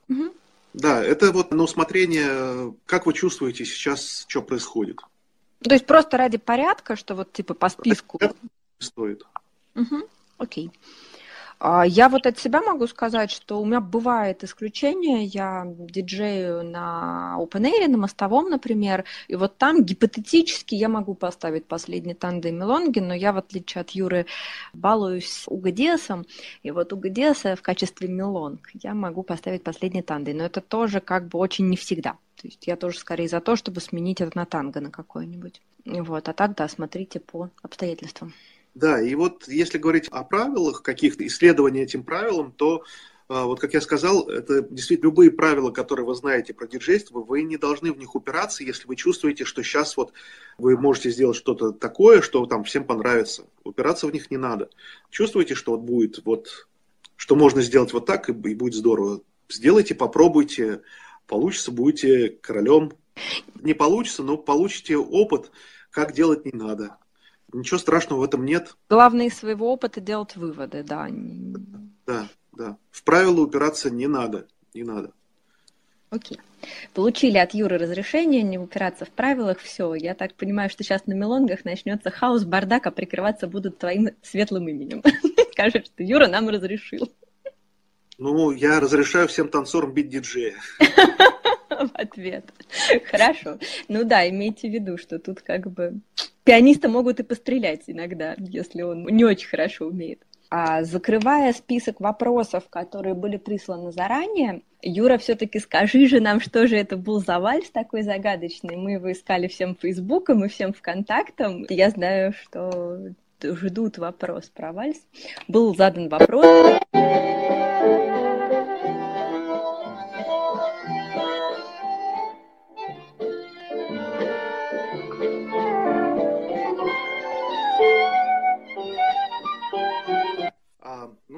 [0.07, 0.33] Угу.
[0.73, 4.99] Да, это вот на усмотрение, как вы чувствуете сейчас, что происходит.
[5.63, 8.17] То есть просто ради порядка, что вот типа по списку.
[8.19, 8.35] Это
[8.79, 9.23] стоит.
[9.75, 10.07] Угу,
[10.37, 10.71] окей.
[11.85, 15.25] Я вот от себя могу сказать, что у меня бывает исключение.
[15.25, 21.67] Я диджею на Open Air, на Мостовом, например, и вот там гипотетически я могу поставить
[21.67, 24.25] последний танды и мелонги, но я, в отличие от Юры,
[24.73, 26.25] балуюсь угодесом,
[26.63, 31.27] и вот угодеса в качестве мелонг я могу поставить последний танды, но это тоже как
[31.27, 32.13] бы очень не всегда.
[32.41, 35.61] То есть я тоже скорее за то, чтобы сменить это на танго на какое-нибудь.
[35.85, 38.33] Вот, а так, да, смотрите по обстоятельствам.
[38.73, 42.83] Да, и вот если говорить о правилах, каких-то исследований этим правилам, то
[43.33, 47.43] а, вот как я сказал, это действительно любые правила, которые вы знаете про диджейство, вы
[47.43, 50.11] не должны в них упираться, если вы чувствуете, что сейчас вот
[50.57, 53.45] вы можете сделать что-то такое, что там всем понравится.
[53.63, 54.69] Упираться в них не надо.
[55.09, 56.67] Чувствуете, что вот будет вот,
[57.15, 59.21] что можно сделать вот так и будет здорово.
[59.47, 60.81] Сделайте, попробуйте,
[61.25, 62.91] получится, будете королем.
[63.61, 65.51] Не получится, но получите опыт,
[65.89, 66.97] как делать не надо.
[67.53, 68.75] Ничего страшного в этом нет.
[68.89, 71.07] Главное из своего опыта делать выводы, да.
[72.05, 72.77] Да, да.
[72.91, 75.11] В правила упираться не надо, не надо.
[76.09, 76.39] Окей.
[76.93, 79.59] Получили от Юры разрешение не упираться в правилах.
[79.59, 84.09] Все, я так понимаю, что сейчас на мелонгах начнется хаос, бардак, а прикрываться будут твоим
[84.21, 85.01] светлым именем.
[85.61, 87.11] скажет, что Юра нам разрешил.
[88.17, 90.55] Ну, я разрешаю всем танцорам бить диджея.
[91.87, 92.45] В ответ.
[93.05, 93.57] Хорошо.
[93.87, 95.99] Ну да, имейте в виду, что тут как бы
[96.43, 100.21] пианиста могут и пострелять иногда, если он не очень хорошо умеет.
[100.49, 106.75] А закрывая список вопросов, которые были присланы заранее, Юра, все-таки скажи же нам, что же
[106.75, 108.75] это был за вальс такой загадочный.
[108.75, 111.65] Мы его искали всем Фейсбуком и всем ВКонтактом.
[111.69, 114.97] Я знаю, что ждут вопрос про вальс.
[115.47, 116.79] Был задан вопрос.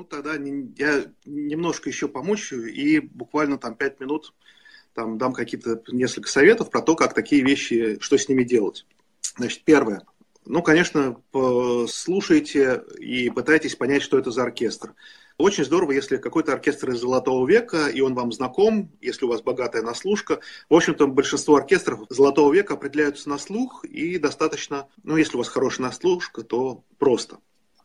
[0.04, 4.34] Ну, тогда я немножко еще помучаю и буквально там пять минут
[4.94, 8.86] там дам какие-то несколько советов про то, как такие вещи, что с ними делать.
[9.38, 10.06] Значит, первое.
[10.46, 11.22] Ну, конечно,
[11.88, 14.94] слушайте и пытайтесь понять, что это за оркестр.
[15.38, 19.42] Очень здорово, если какой-то оркестр из Золотого века, и он вам знаком, если у вас
[19.42, 20.42] богатая наслушка.
[20.70, 25.48] В общем-то, большинство оркестров Золотого века определяются на слух, и достаточно, ну, если у вас
[25.48, 27.38] хорошая наслушка, то просто.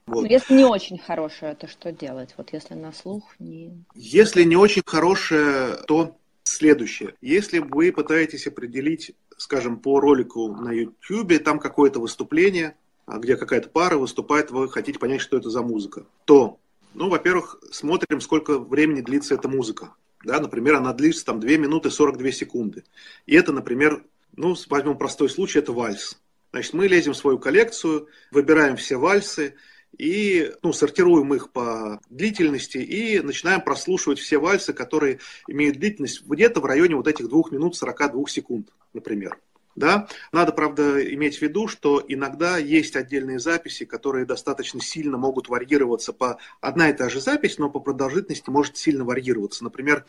[0.08, 0.22] Вот.
[0.22, 2.34] Ну, если не очень хорошая, то что делать?
[2.36, 3.84] Вот если на слух не...
[3.94, 7.14] Если не очень хорошая, то следующее.
[7.20, 12.74] Если вы пытаетесь определить, скажем, по ролику на YouTube, там какое-то выступление,
[13.06, 16.58] а, где какая-то пара выступает, вы хотите понять, что это за музыка, то,
[16.94, 19.94] ну, во-первых, смотрим, сколько времени длится эта музыка.
[20.24, 22.84] Да, например, она длится там 2 минуты 42 секунды.
[23.26, 24.04] И это, например,
[24.36, 26.18] ну, возьмем простой случай, это вальс.
[26.50, 29.54] Значит, мы лезем в свою коллекцию, выбираем все вальсы,
[29.96, 36.60] и ну, сортируем их по длительности и начинаем прослушивать все вальсы, которые имеют длительность где-то
[36.60, 39.38] в районе вот этих 2 минут 42 секунд, например.
[39.78, 40.08] Да?
[40.32, 46.12] Надо, правда, иметь в виду, что иногда есть отдельные записи, которые достаточно сильно могут варьироваться
[46.12, 46.38] по...
[46.60, 49.62] Одна и та же запись, но по продолжительности может сильно варьироваться.
[49.62, 50.04] Например,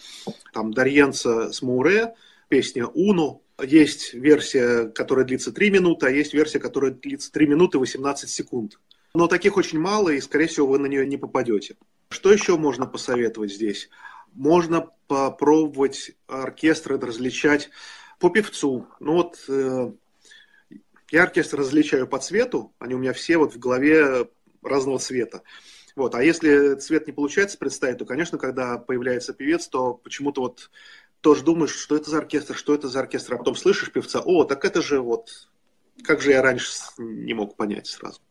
[0.54, 2.16] там Дарьенца с Мауре,
[2.48, 7.78] песня «Уну», есть версия, которая длится 3 минуты, а есть версия, которая длится 3 минуты
[7.78, 8.80] 18 секунд.
[9.14, 11.78] Но таких очень мало, и, скорее всего, вы на нее не попадете.
[12.10, 13.90] Что еще можно посоветовать здесь?
[14.34, 17.70] Можно попробовать оркестры различать
[18.20, 18.88] по певцу.
[19.00, 19.92] Ну вот э,
[21.12, 24.30] я оркестр различаю по цвету, они у меня все вот в голове
[24.62, 25.42] разного цвета.
[25.96, 26.16] Вот.
[26.16, 30.70] А если цвет не получается представить, то, конечно, когда появляется певец, то почему-то вот
[31.22, 34.46] тоже думаешь, что это за оркестр, что это за оркестр, а потом слышишь певца, о,
[34.46, 35.50] так это же вот,
[36.04, 38.22] как же я раньше не мог понять сразу.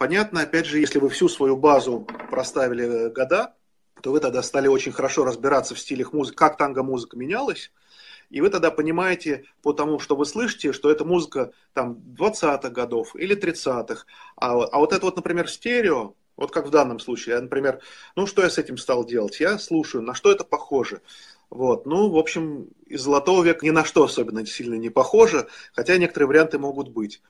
[0.00, 3.54] Понятно, опять же, если вы всю свою базу проставили года,
[4.02, 7.70] то вы тогда стали очень хорошо разбираться в стилях музыки, как танго-музыка менялась,
[8.30, 13.14] и вы тогда понимаете по тому, что вы слышите, что это музыка там 20-х годов
[13.14, 14.06] или 30-х.
[14.36, 17.80] А, а вот это вот, например, стерео, вот как в данном случае, я, например,
[18.16, 19.38] ну что я с этим стал делать?
[19.38, 21.02] Я слушаю, на что это похоже.
[21.50, 21.84] Вот.
[21.84, 26.28] Ну, в общем, из Золотого века ни на что особенно сильно не похоже, хотя некоторые
[26.28, 27.20] варианты могут быть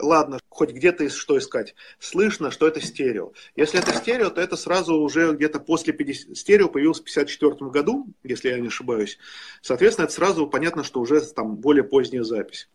[0.00, 1.74] ладно, хоть где-то что искать.
[1.98, 3.32] Слышно, что это стерео.
[3.56, 6.36] Если это стерео, то это сразу уже где-то после 50...
[6.36, 9.18] Стерео появилось в 54 году, если я не ошибаюсь.
[9.62, 12.68] Соответственно, это сразу понятно, что уже там более поздняя запись.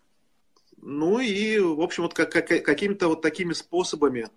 [0.80, 4.28] Ну и, в общем, вот как, как, какими-то вот такими способами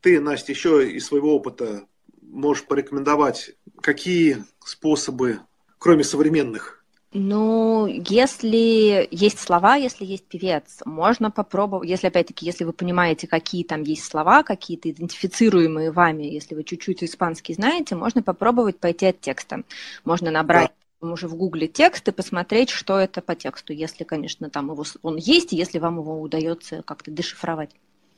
[0.00, 1.86] ты, Настя, еще из своего опыта
[2.20, 5.40] можешь порекомендовать, какие способы,
[5.78, 6.83] кроме современных,
[7.16, 13.62] ну, если есть слова, если есть певец, можно попробовать, если, опять-таки, если вы понимаете, какие
[13.62, 19.20] там есть слова, какие-то идентифицируемые вами, если вы чуть-чуть испанский знаете, можно попробовать пойти от
[19.20, 19.62] текста.
[20.04, 21.06] Можно набрать да.
[21.06, 25.16] уже в гугле текст и посмотреть, что это по тексту, если, конечно, там его, он
[25.16, 27.70] есть, и если вам его удается как-то дешифровать.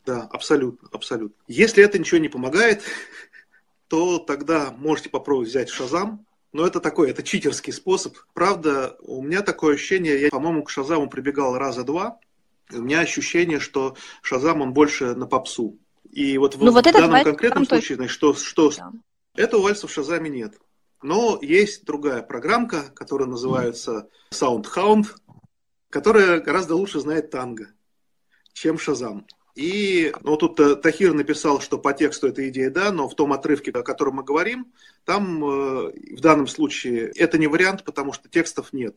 [0.07, 1.35] Да, абсолютно, абсолютно.
[1.47, 2.81] Если это ничего не помогает,
[3.89, 6.25] то тогда можете попробовать взять Шазам,
[6.57, 8.17] но это такой, это читерский способ.
[8.33, 12.19] Правда, у меня такое ощущение, я, по-моему, к Шазаму прибегал раза два,
[12.73, 15.77] у меня ощущение, что Шазам, он больше на попсу.
[16.09, 18.91] И вот ну, в, вот в данном конкретном случае, значит, что, что да.
[19.35, 20.55] этого вальса в Шазаме нет.
[21.03, 25.09] Но есть другая программка, которая называется SoundHound,
[25.91, 27.67] которая гораздо лучше знает танго,
[28.53, 29.27] чем Шазам.
[29.57, 33.33] И ну, тут э, Тахир написал, что по тексту эта идея да, но в том
[33.33, 34.71] отрывке, о котором мы говорим,
[35.03, 38.95] там э, в данном случае это не вариант, потому что текстов нет.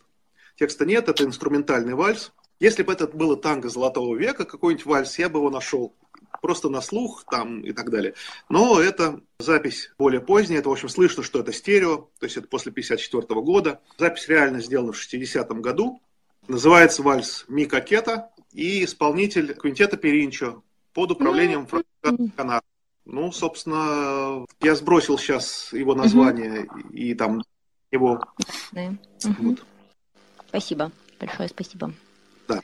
[0.57, 2.33] Текста нет, это инструментальный вальс.
[2.59, 5.97] Если бы это было танго золотого века, какой-нибудь вальс, я бы его нашел
[6.43, 8.13] просто на слух там и так далее.
[8.51, 12.49] Но это запись более поздняя, это, в общем, слышно, что это стерео, то есть это
[12.49, 13.81] после 54 года.
[13.97, 16.03] Запись реально сделана в 60-м году.
[16.49, 22.63] Называется вальс «Ми Кокета», и исполнитель квинтета Перинчо под управлением Франко Канара.
[23.05, 26.89] Ну, собственно, я сбросил сейчас его название угу.
[26.91, 27.43] и там
[27.91, 28.23] его...
[28.73, 28.95] Да.
[29.25, 29.35] Угу.
[29.39, 29.65] Вот.
[30.49, 30.93] Спасибо.
[31.19, 31.93] Большое спасибо.
[32.49, 32.61] Да.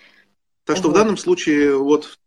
[0.64, 0.94] Так что вот.
[0.94, 2.18] в данном случае вот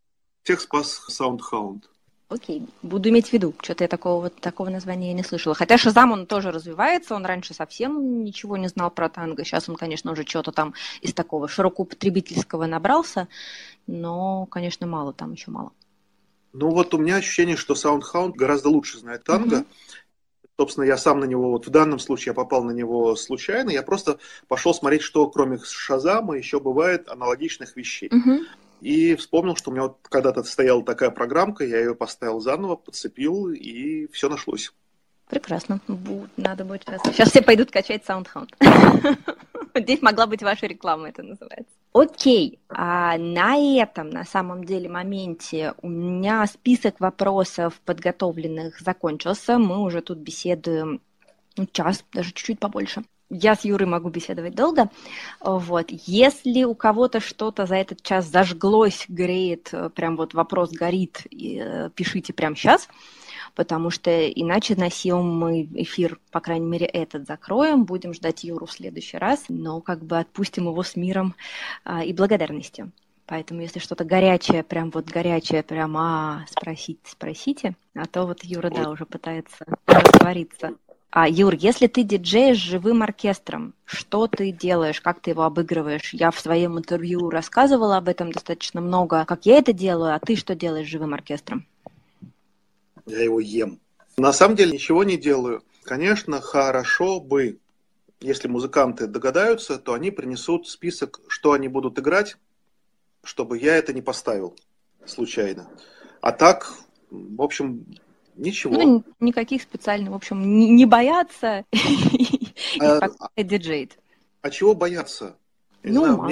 [0.43, 1.83] тех спас SoundHound.
[2.29, 3.55] Окей, буду иметь в виду.
[3.59, 5.55] Что-то я такого, такого названия не слышала.
[5.55, 9.43] Хотя Шазам, он тоже развивается, он раньше совсем ничего не знал про танго.
[9.43, 13.27] Сейчас он, конечно, уже что-то там из такого широкоупотребительского набрался,
[13.87, 15.71] но, конечно, мало, там еще мало.
[16.53, 19.57] Ну вот у меня ощущение, что SoundHound гораздо лучше знает танго.
[19.57, 19.65] Mm-hmm.
[20.59, 23.71] Собственно, я сам на него, вот в данном случае я попал на него случайно.
[23.71, 28.09] Я просто пошел смотреть, что кроме Шазама еще бывает аналогичных вещей.
[28.09, 28.45] Mm-hmm.
[28.81, 33.49] И вспомнил, что у меня вот когда-то стояла такая программка, я ее поставил заново, подцепил,
[33.49, 34.71] и все нашлось.
[35.27, 35.79] Прекрасно.
[36.37, 37.01] Надо будет сейчас.
[37.03, 38.49] Сейчас все пойдут качать SoundHound.
[39.75, 41.71] Здесь могла быть ваша реклама, это называется.
[41.93, 49.59] Окей, а на этом, на самом деле, моменте у меня список вопросов подготовленных закончился.
[49.59, 51.01] Мы уже тут беседуем
[51.57, 54.89] ну, час, даже чуть-чуть побольше я с Юрой могу беседовать долго.
[55.39, 55.87] Вот.
[55.89, 61.89] Если у кого-то что-то за этот час зажглось, греет, э, прям вот вопрос горит, э,
[61.93, 62.87] пишите прямо сейчас,
[63.55, 68.65] потому что иначе на силу мы эфир, по крайней мере, этот закроем, будем ждать Юру
[68.65, 71.35] в следующий раз, но как бы отпустим его с миром
[71.83, 72.91] а, и благодарностью.
[73.25, 77.75] Поэтому, если что-то горячее, прям вот горячее, прям, а, спросите, спросите.
[77.93, 80.73] А то вот Юра, да, уже пытается раствориться.
[81.11, 86.13] А, Юр, если ты диджеешь живым оркестром, что ты делаешь, как ты его обыгрываешь?
[86.13, 90.35] Я в своем интервью рассказывала об этом достаточно много, как я это делаю, а ты
[90.35, 91.65] что делаешь живым оркестром?
[93.07, 93.79] Я его ем.
[94.17, 95.63] На самом деле ничего не делаю.
[95.83, 97.57] Конечно, хорошо бы,
[98.19, 102.37] если музыканты догадаются, то они принесут список, что они будут играть,
[103.23, 104.55] чтобы я это не поставил
[105.07, 105.67] случайно.
[106.21, 106.71] А так,
[107.09, 107.83] в общем,
[108.39, 108.73] Ничего.
[108.73, 113.97] Ну, никаких специальных, в общем, не, не бояться и а, диджеет.
[114.41, 115.35] А чего бояться?
[115.83, 116.29] ну,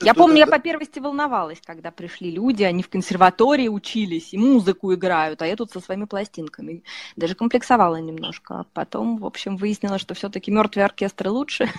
[0.00, 4.92] я помню, я по первости волновалась, когда пришли люди, они в консерватории учились и музыку
[4.92, 6.82] играют, а я тут со своими пластинками.
[7.14, 8.60] Даже комплексовала немножко.
[8.60, 11.70] А потом, в общем, выяснила, что все-таки мертвый оркестр лучше,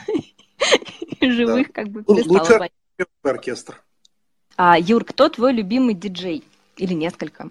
[1.22, 2.70] живых как бы перестала Лучше
[3.24, 3.84] оркестр.
[4.56, 6.46] А, Юр, кто твой любимый диджей?
[6.78, 7.50] Или несколько?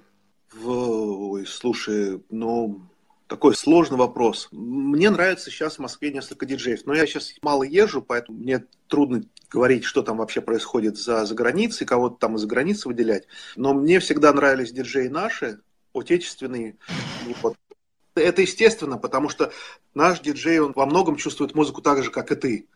[0.64, 2.80] Ой, слушай, ну,
[3.26, 4.48] такой сложный вопрос.
[4.52, 9.22] Мне нравится сейчас в Москве несколько диджеев, но я сейчас мало езжу, поэтому мне трудно
[9.50, 13.26] говорить, что там вообще происходит за, за границей, кого-то там из-за границы выделять.
[13.57, 15.61] Но мне всегда нравились диджеи наши,
[15.94, 16.76] отечественные.
[17.42, 17.57] Вот.
[18.14, 19.52] Это естественно, потому что
[19.94, 22.66] наш диджей, он во многом чувствует музыку так же, как и ты.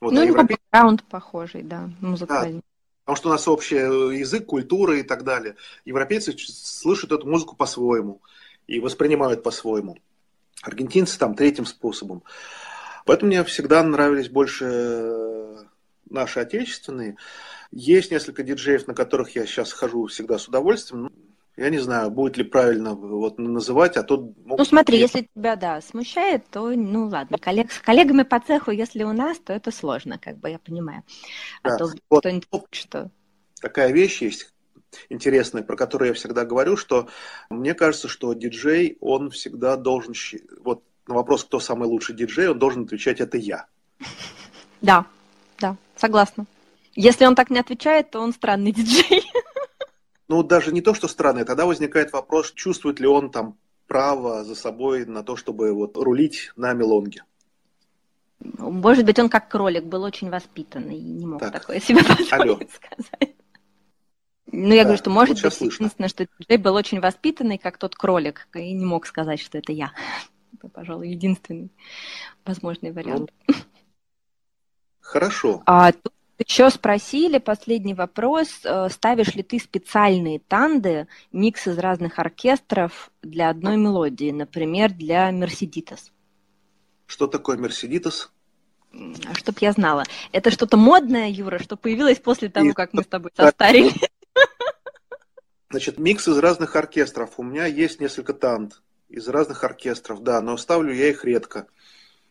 [0.00, 0.56] Вот, ну, а европей...
[0.56, 2.58] бэкграунд похожий, да, музыкальный.
[2.60, 2.71] Да.
[3.04, 5.56] Потому что у нас общий э, язык, культура и так далее.
[5.84, 8.20] Европейцы слышат эту музыку по-своему
[8.66, 9.98] и воспринимают по-своему.
[10.62, 12.22] Аргентинцы там третьим способом.
[13.04, 15.64] Поэтому мне всегда нравились больше э,
[16.08, 17.16] наши отечественные.
[17.72, 21.10] Есть несколько диджеев, на которых я сейчас хожу всегда с удовольствием.
[21.56, 25.82] Я не знаю, будет ли правильно вот называть, а то Ну смотри, если тебя, да,
[25.82, 30.18] смущает, то, ну ладно, коллег, с коллегами по цеху, если у нас, то это сложно,
[30.18, 31.02] как бы, я понимаю.
[31.62, 31.76] А да.
[31.76, 33.10] то вот, кто-нибудь что...
[33.60, 34.52] Такая вещь есть
[35.10, 37.08] интересная, про которую я всегда говорю, что
[37.50, 40.14] мне кажется, что диджей, он всегда должен,
[40.60, 43.66] вот на вопрос, кто самый лучший диджей, он должен отвечать, это я.
[44.80, 45.06] Да,
[45.60, 46.44] да, согласна.
[46.96, 49.22] Если он так не отвечает, то он странный диджей.
[50.28, 53.56] Ну, даже не то, что странное, тогда возникает вопрос, чувствует ли он там
[53.86, 57.24] право за собой на то, чтобы вот рулить на мелонге.
[58.40, 61.52] Может быть, он как кролик был очень воспитанный и не мог так.
[61.52, 62.60] такое себе позволить Алло.
[62.72, 63.36] сказать.
[64.50, 65.84] Ну, я да, говорю, что может вот быть слышно.
[65.84, 69.72] единственное, что Джей был очень воспитанный, как тот кролик, и не мог сказать, что это
[69.72, 69.92] я.
[70.54, 71.70] Это, пожалуй, единственный
[72.44, 73.32] возможный вариант.
[73.48, 73.54] Ну,
[75.00, 75.62] хорошо.
[75.66, 76.12] А тут
[76.46, 83.50] еще спросили, последний вопрос, э, ставишь ли ты специальные танды, микс из разных оркестров для
[83.50, 86.12] одной мелодии, например, для Мерседитас?
[87.06, 88.32] Что такое Мерседитас?
[89.34, 90.04] Чтоб я знала.
[90.32, 92.72] Это что-то модное, Юра, что появилось после того, И...
[92.72, 93.94] как мы с тобой состарились?
[95.70, 97.38] Значит, микс из разных оркестров.
[97.38, 101.66] У меня есть несколько танд из разных оркестров, да, но ставлю я их редко.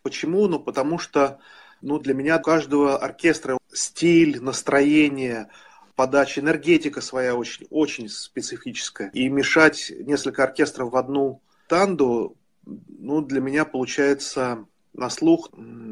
[0.03, 0.47] Почему?
[0.47, 1.39] Ну, потому что
[1.81, 5.49] ну, для меня у каждого оркестра стиль, настроение,
[5.95, 9.09] подача, энергетика своя очень, очень специфическая.
[9.13, 15.49] И мешать несколько оркестров в одну танду, ну, для меня получается на слух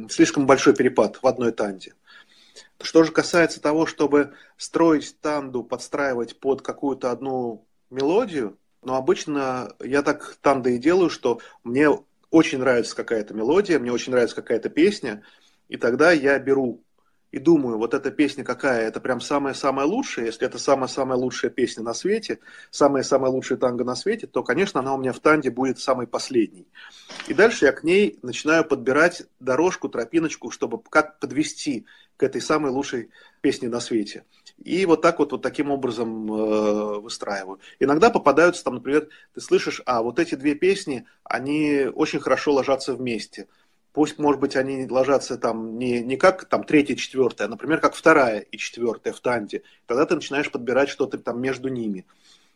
[0.10, 1.94] слишком большой перепад в одной танде.
[2.82, 10.02] Что же касается того, чтобы строить танду, подстраивать под какую-то одну мелодию, Но обычно я
[10.02, 11.90] так танды и делаю, что мне
[12.32, 15.24] очень нравится какая-то мелодия, мне очень нравится какая-то песня,
[15.70, 16.84] и тогда я беру
[17.32, 21.84] и думаю, вот эта песня какая, это прям самая-самая лучшая, если это самая-самая лучшая песня
[21.84, 22.40] на свете,
[22.72, 26.68] самая-самая лучшая танго на свете, то, конечно, она у меня в танде будет самой последней.
[27.28, 31.86] И дальше я к ней начинаю подбирать дорожку, тропиночку, чтобы как подвести
[32.18, 33.12] к этой самой лучшей
[33.42, 34.26] песне на свете.
[34.58, 37.60] И вот так вот, вот таким образом э, выстраиваю.
[37.80, 42.94] Иногда попадаются там, например, ты слышишь, а вот эти две песни, они очень хорошо ложатся
[42.94, 43.48] вместе.
[44.00, 47.96] Пусть, может быть, они ложатся там не, не как там третья, четвертая, а, например, как
[47.96, 49.64] вторая и четвертая в танде.
[49.88, 52.08] Тогда ты начинаешь подбирать что-то там между ними.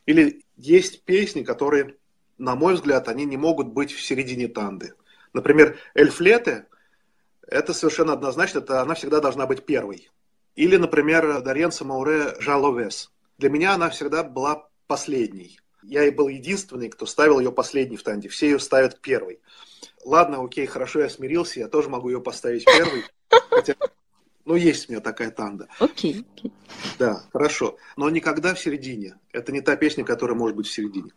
[0.06, 1.98] Или есть песни, которые,
[2.38, 4.94] на мой взгляд, они не могут быть в середине танды.
[5.34, 6.68] Например, Эльфлете,
[7.46, 10.10] это совершенно однозначно, это она всегда должна быть первой.
[10.56, 13.12] Или, например, Дарьенса Мауре Жаловес.
[13.38, 15.60] Для меня она всегда была последней.
[15.82, 18.30] Я и был единственный, кто ставил ее последней в танде.
[18.30, 19.41] Все ее ставят первой.
[20.06, 23.04] Ладно, окей, хорошо, я смирился, я тоже могу ее поставить первой.
[23.49, 23.76] Хотя,
[24.45, 25.68] ну, есть у меня такая танда.
[25.80, 26.26] Окей.
[26.36, 26.51] Okay, okay.
[26.99, 27.78] Да, хорошо.
[27.95, 29.16] Но никогда в середине.
[29.32, 31.12] Это не та песня, которая может быть в середине.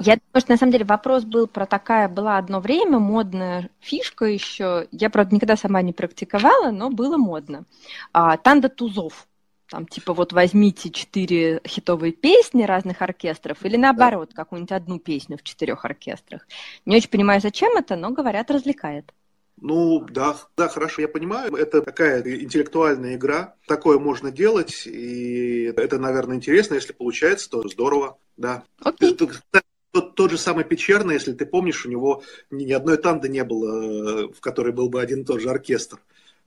[0.00, 4.24] Я думаю, что на самом деле вопрос был про такая, была одно время модная фишка
[4.26, 4.88] еще.
[4.90, 7.64] Я, правда, никогда сама не практиковала, но было модно.
[8.12, 9.26] А, танда тузов.
[9.72, 14.42] Там типа вот возьмите четыре хитовые песни разных оркестров или наоборот, да.
[14.42, 16.46] какую-нибудь одну песню в четырех оркестрах.
[16.84, 19.14] Не очень понимаю, зачем это, но говорят, развлекает.
[19.58, 21.54] Ну, да, да, хорошо, я понимаю.
[21.54, 23.54] Это такая интеллектуальная игра.
[23.66, 26.74] Такое можно делать, и это, наверное, интересно.
[26.74, 28.64] Если получается, то здорово, да.
[28.80, 29.16] Окей.
[29.16, 33.42] Тот, тот же самый Печерный, если ты помнишь, у него ни, ни одной танды не
[33.42, 35.98] было, в которой был бы один и тот же оркестр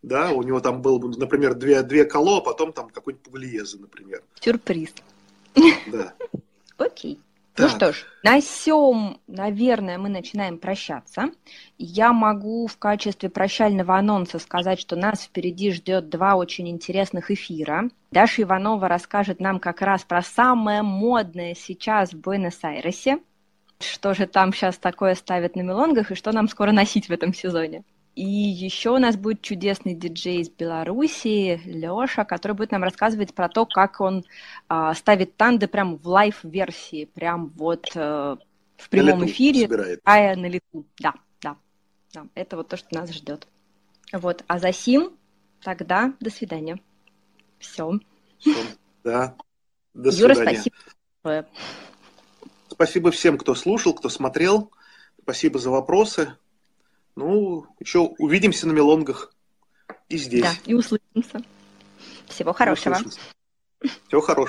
[0.01, 4.23] да, у него там был, например, две, две коло, а потом там какой-нибудь Пуглиезы, например.
[4.39, 4.93] Сюрприз.
[5.87, 6.13] Да.
[6.77, 7.19] Окей.
[7.57, 11.29] Ну что ж, на сём, наверное, мы начинаем прощаться.
[11.77, 17.89] Я могу в качестве прощального анонса сказать, что нас впереди ждет два очень интересных эфира.
[18.11, 23.19] Даша Иванова расскажет нам как раз про самое модное сейчас в Буэнос-Айресе.
[23.79, 27.33] Что же там сейчас такое ставят на милонгах и что нам скоро носить в этом
[27.33, 27.83] сезоне.
[28.15, 33.49] И еще у нас будет чудесный диджей из Беларуси, Леша, который будет нам рассказывать про
[33.49, 34.23] то, как он
[34.69, 38.37] а, ставит танды прям в live -версии, прям вот а,
[38.77, 40.85] в прямом эфире, а на лету.
[40.97, 41.57] Да, да,
[42.13, 42.25] да.
[42.35, 43.47] Это вот то, что нас ждет.
[44.13, 45.11] Вот, а за сим
[45.61, 46.79] тогда до свидания.
[47.59, 47.99] Все.
[49.03, 49.35] Да.
[49.93, 50.61] До Юра, свидания.
[50.61, 51.47] спасибо.
[52.69, 54.71] Спасибо всем, кто слушал, кто смотрел.
[55.21, 56.37] Спасибо за вопросы.
[57.15, 59.33] Ну, еще увидимся на мелонгах
[60.09, 60.43] и здесь.
[60.43, 61.41] Да, и услышимся.
[62.27, 62.97] Всего хорошего.
[64.07, 64.43] Всего хорошего.